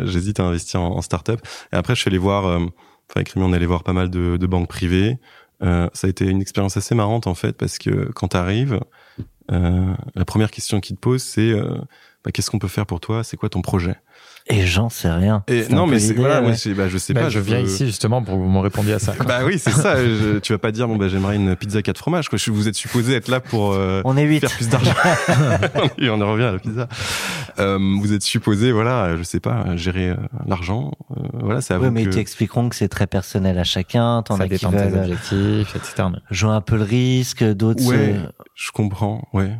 [0.03, 1.41] j'hésite à investir en, en start-up.
[1.73, 2.69] Et après, je suis allé voir, enfin
[3.15, 5.17] avec Rémi, on est allé voir pas mal de, de banques privées.
[5.63, 8.79] Euh, ça a été une expérience assez marrante en fait parce que quand tu arrives,
[9.51, 11.77] euh, la première question qu'ils te posent c'est euh,
[12.25, 13.23] bah, qu'est-ce qu'on peut faire pour toi?
[13.23, 13.95] C'est quoi ton projet?
[14.47, 15.43] Et j'en sais rien.
[15.47, 16.53] Et non, mais c'est l'idée, voilà, ouais.
[16.53, 17.29] je, bah, je sais Bah, pas.
[17.29, 19.13] je viens veux- ici justement pour que vous me répondiez à ça.
[19.13, 19.25] quoi.
[19.27, 19.95] Bah oui, c'est ça.
[19.97, 22.29] je- tu vas pas dire bon bah j'aimerais une pizza quatre fromages.
[22.29, 22.37] Quoi.
[22.37, 24.41] Je- Vous êtes supposé être là pour euh, On est huit.
[24.41, 24.93] faire plus d'argent.
[25.97, 26.87] Et on en revient à la pizza.
[27.59, 30.15] Euh, vous êtes supposé, voilà, je sais pas, gérer euh,
[30.45, 30.91] l'argent.
[31.17, 32.13] Euh, voilà, c'est à Oui, mais ils que...
[32.15, 34.21] t'expliqueront que c'est très personnel à chacun.
[34.23, 36.09] T'en ça as qui veulent objectifs, etc.
[36.11, 37.83] Mais- jouer un peu le risque, d'autres.
[37.85, 39.51] Ouais, se- je comprends, ouais.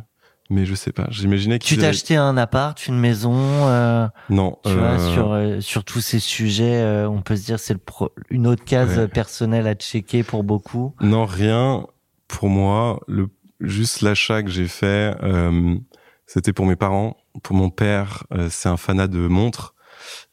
[0.50, 1.06] Mais je sais pas.
[1.10, 3.34] J'imaginais que Tu t'as acheté un appart, une maison.
[3.34, 4.58] euh, Non.
[4.64, 7.72] Tu vois, euh, sur, euh, sur tous ces sujets, euh, on peut se dire c'est
[7.74, 9.08] le pro- une autre case Ouais.
[9.08, 10.94] personnelle à checker pour beaucoup.
[11.00, 11.86] Non, rien.
[12.28, 13.28] Pour moi, le
[13.60, 15.76] juste l'achat que j'ai fait, euh,
[16.26, 17.16] c'était pour mes parents.
[17.42, 19.74] Pour mon père, euh, c'est un fanat de montres.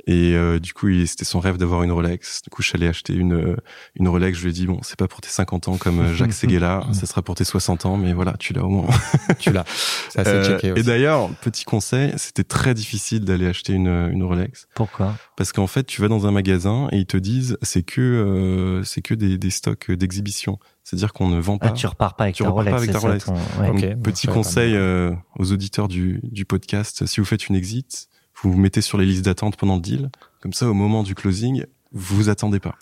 [0.06, 2.42] Et euh, du coup, c'était son rêve d'avoir une Rolex.
[2.44, 3.56] Du coup, je suis allé acheter une euh,
[3.96, 4.38] une Rolex.
[4.38, 6.86] Je lui ai dit bon, c'est pas pour tes 50 ans comme euh, Jacques Seguela,
[6.92, 8.88] ça sera pour tes 60 ans, mais voilà, tu l'as au moins.
[9.40, 9.64] Tu l'as.
[10.10, 14.24] C'est assez Euh, checké et d'ailleurs, petit conseil, c'était très difficile d'aller acheter une une
[14.24, 15.16] Rolex Pourquoi?
[15.38, 18.84] Parce qu'en fait, tu vas dans un magasin et ils te disent c'est que euh,
[18.84, 20.60] c'est que des des stocks d'exhibition.
[20.84, 21.68] C'est-à-dire qu'on ne vend pas.
[21.68, 23.26] Ah, tu repars pas avec Tu ta repars pas Rolex, avec ta ça, Rolex.
[23.26, 23.96] ton- ouais.
[23.96, 28.10] Petit ça conseil euh, aux auditeurs du, du podcast, si vous faites une exit,
[28.44, 30.10] vous vous mettez sur les listes d'attente pendant le deal.
[30.42, 32.76] Comme ça, au moment du closing, vous vous attendez pas.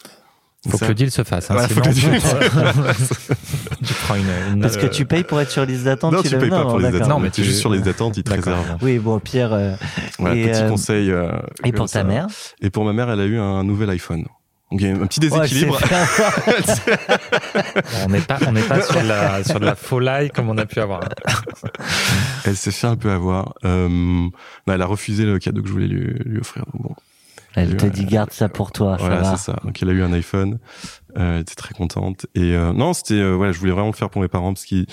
[0.69, 1.49] Faut Ça- que le deal se fasse.
[1.49, 2.21] Hein, Voilà, faut sinon, que le deal
[3.87, 6.13] tu prends une, une- Parce que euh, tu payes pour être sur liste d'attente.
[6.13, 6.99] Non, tu l'as- payes pas pour les d'accord.
[7.01, 7.09] attentes.
[7.09, 8.77] Non, mais tu es tu- juste sur les listes d'attente, ils te réservent.
[8.81, 9.53] Oui, bon, Pierre.
[9.53, 9.73] euh,
[10.19, 11.11] Voilà, Et, petit euh, conseil.
[11.11, 11.31] euh,
[11.63, 12.27] et pour ta mère?
[12.61, 14.25] Et pour ma mère, elle a eu un nouvel iPhone.
[14.71, 15.77] Donc il y a un petit déséquilibre.
[18.05, 20.57] on n'est pas, on n'est pas sur de la, sur de la folie comme on
[20.57, 21.01] a pu avoir.
[22.45, 23.53] elle s'est fait un peu avoir.
[23.65, 24.31] Euh, non,
[24.67, 26.63] elle a refusé le cadeau que je voulais lui, lui offrir.
[26.73, 26.95] Donc bon,
[27.55, 27.91] Elle te Ouais.
[27.91, 28.95] dit garde ça pour toi.
[28.97, 29.59] voilà, c'est ça.
[29.63, 30.59] Donc elle a eu un iPhone.
[31.17, 32.25] Euh, elle était très contente.
[32.35, 34.65] Et euh, non, c'était euh, voilà, je voulais vraiment le faire pour mes parents parce
[34.65, 34.85] qu'ils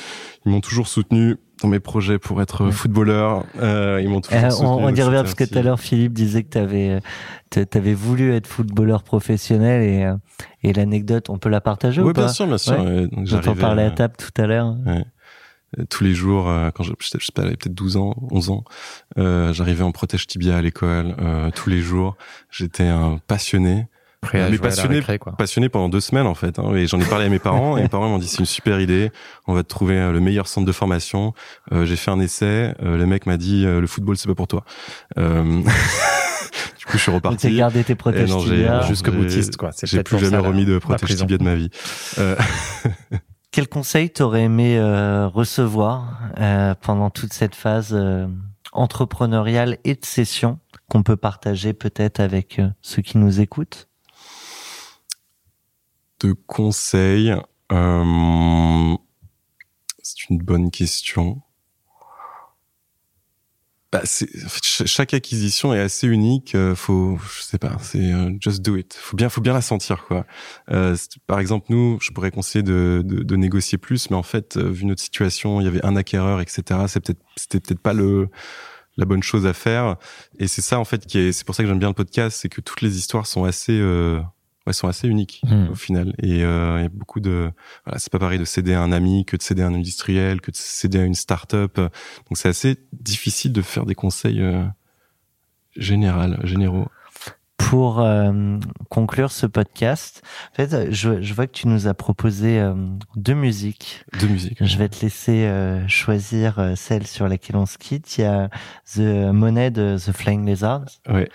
[0.44, 2.72] ils m'ont toujours soutenu dans mes projets pour être Ouais.
[2.72, 3.44] footballeur.
[3.60, 4.66] Euh, ils m'ont toujours Euh, soutenu.
[4.68, 7.00] on, on y revient parce que tout à l'heure Philippe disait que t'avais
[7.56, 10.14] euh, t'avais voulu être footballeur professionnel et euh,
[10.62, 12.78] et l'anecdote on peut la partager Oui, ou pas bien sûr, bien sûr.
[12.80, 13.08] Ouais.
[13.24, 14.76] J'arrivais, parler à euh, table tout à l'heure.
[15.90, 16.44] tous les jours,
[16.74, 18.64] quand je, je sais pas, j'avais peut-être 12 ans, 11 ans,
[19.18, 21.14] euh, j'arrivais en protège tibia à l'école,
[21.54, 22.16] tous les jours.
[22.50, 23.86] J'étais un passionné,
[24.20, 25.32] Prêt à Mais jouer à la passionné- récré, quoi.
[25.36, 26.58] passionné pendant deux semaines en fait.
[26.58, 28.46] Hein, et j'en ai parlé à mes parents et mes parents m'ont dit c'est une
[28.46, 29.12] super idée,
[29.46, 31.34] on va te trouver euh, le meilleur centre de formation.
[31.72, 34.34] Euh, J'ai fait un essai, euh, le mec m'a dit euh, le football c'est pas
[34.34, 34.64] pour toi.
[35.18, 35.62] Euh,
[36.78, 37.56] du coup je suis Donc t'as reparti.
[37.56, 38.80] gardé tes protèges non, j'ai- tibia.
[38.82, 39.70] j'ai- Jusqu'au j'ai- boutiste, quoi.
[39.72, 41.20] C'est J'ai plus jamais ça, remis de la protège prison.
[41.24, 41.70] tibia de ma vie.
[42.18, 42.34] Euh,
[43.52, 48.26] Quel conseil t'aurais aimé euh, recevoir euh, pendant toute cette phase euh,
[48.72, 50.58] entrepreneuriale et de session
[50.90, 53.87] qu'on peut partager peut-être avec euh, ceux qui nous écoutent?
[56.20, 57.34] De conseils
[57.72, 58.96] euh,
[60.02, 61.42] C'est une bonne question.
[63.90, 66.54] Bah, chaque acquisition est assez unique.
[66.54, 68.92] euh, faut, je sais pas, c'est euh, just do it.
[68.92, 70.26] Faut bien, faut bien la sentir, quoi.
[70.70, 70.94] Euh,
[71.26, 74.68] par exemple, nous, je pourrais conseiller de, de, de négocier plus, mais en fait, euh,
[74.70, 76.62] vu notre situation, il y avait un acquéreur, etc.
[76.86, 78.28] C'est peut-être, c'était peut-être pas le
[78.98, 79.96] la bonne chose à faire.
[80.38, 82.36] Et c'est ça, en fait, qui est, c'est pour ça que j'aime bien le podcast,
[82.42, 83.80] c'est que toutes les histoires sont assez,
[84.68, 85.68] ouais, sont assez uniques Hmm.
[85.72, 86.14] au final.
[86.22, 87.50] Et euh, il y a beaucoup de,
[87.84, 90.40] voilà, c'est pas pareil de céder à un ami que de céder à un industriel,
[90.40, 91.76] que de céder à une start-up.
[91.76, 91.90] Donc
[92.34, 94.64] c'est assez difficile de faire des conseils euh,
[95.76, 96.86] généraux, généraux.
[97.56, 98.56] Pour euh,
[98.88, 102.72] conclure ce podcast, en fait, je, je vois que tu nous as proposé euh,
[103.16, 104.04] deux musiques.
[104.22, 104.64] de musique.
[104.64, 105.50] Je vais te laisser
[105.88, 108.16] choisir celle sur laquelle on se quitte.
[108.16, 108.48] Il y a
[108.94, 111.28] The Money de The Flying Lizards Ouais.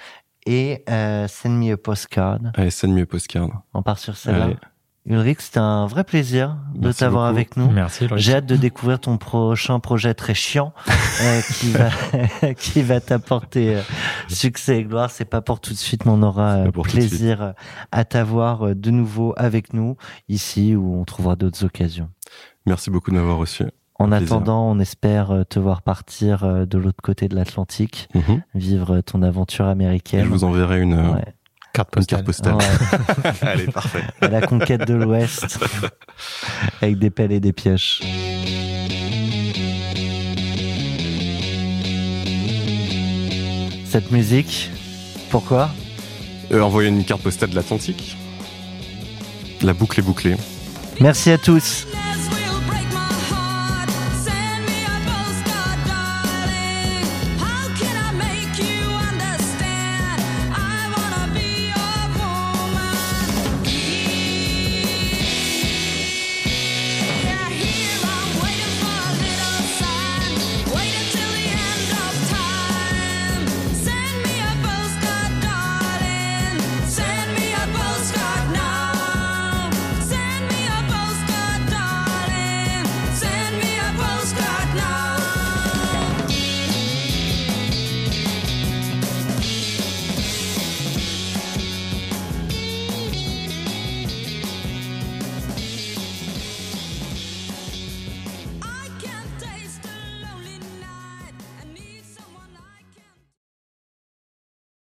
[0.45, 2.39] Et euh, Send Me a Postcard.
[2.55, 3.63] Allez, send mieux postcard.
[3.73, 4.45] On part sur celle-là.
[4.45, 4.57] Allez.
[5.05, 7.35] Ulrich, c'était un vrai plaisir de Merci t'avoir beaucoup.
[7.35, 7.69] avec nous.
[7.69, 8.07] Merci.
[8.15, 10.73] J'ai hâte de découvrir ton prochain projet très chiant
[11.21, 13.81] euh, qui va qui va t'apporter euh,
[14.29, 15.11] succès et gloire.
[15.11, 17.51] C'est pas pour tout de suite, mais on aura C'est euh, plaisir euh,
[17.91, 19.97] à t'avoir euh, de nouveau avec nous
[20.29, 22.09] ici où on trouvera d'autres occasions.
[22.65, 23.65] Merci beaucoup de m'avoir reçu.
[23.99, 24.25] En Plaisir.
[24.25, 28.41] attendant, on espère euh, te voir partir euh, de l'autre côté de l'Atlantique, Mhm.
[28.55, 30.25] vivre ton aventure Et américaine.
[30.25, 31.25] je vous enverrai une, euh, Ouais.
[31.73, 32.17] Carte une postale.
[32.17, 32.55] carte postale.
[32.55, 33.31] Ouais.
[33.47, 34.03] Allez, parfait.
[34.21, 35.57] à la conquête de l'Ouest
[36.81, 38.01] avec des pelles et des pioches.
[43.85, 44.71] Cette musique,
[45.29, 45.69] pourquoi?
[46.51, 48.17] Euh, envoyer une carte postale de l'Atlantique.
[49.61, 50.35] La boucle est bouclée.
[50.99, 51.85] Merci à tous.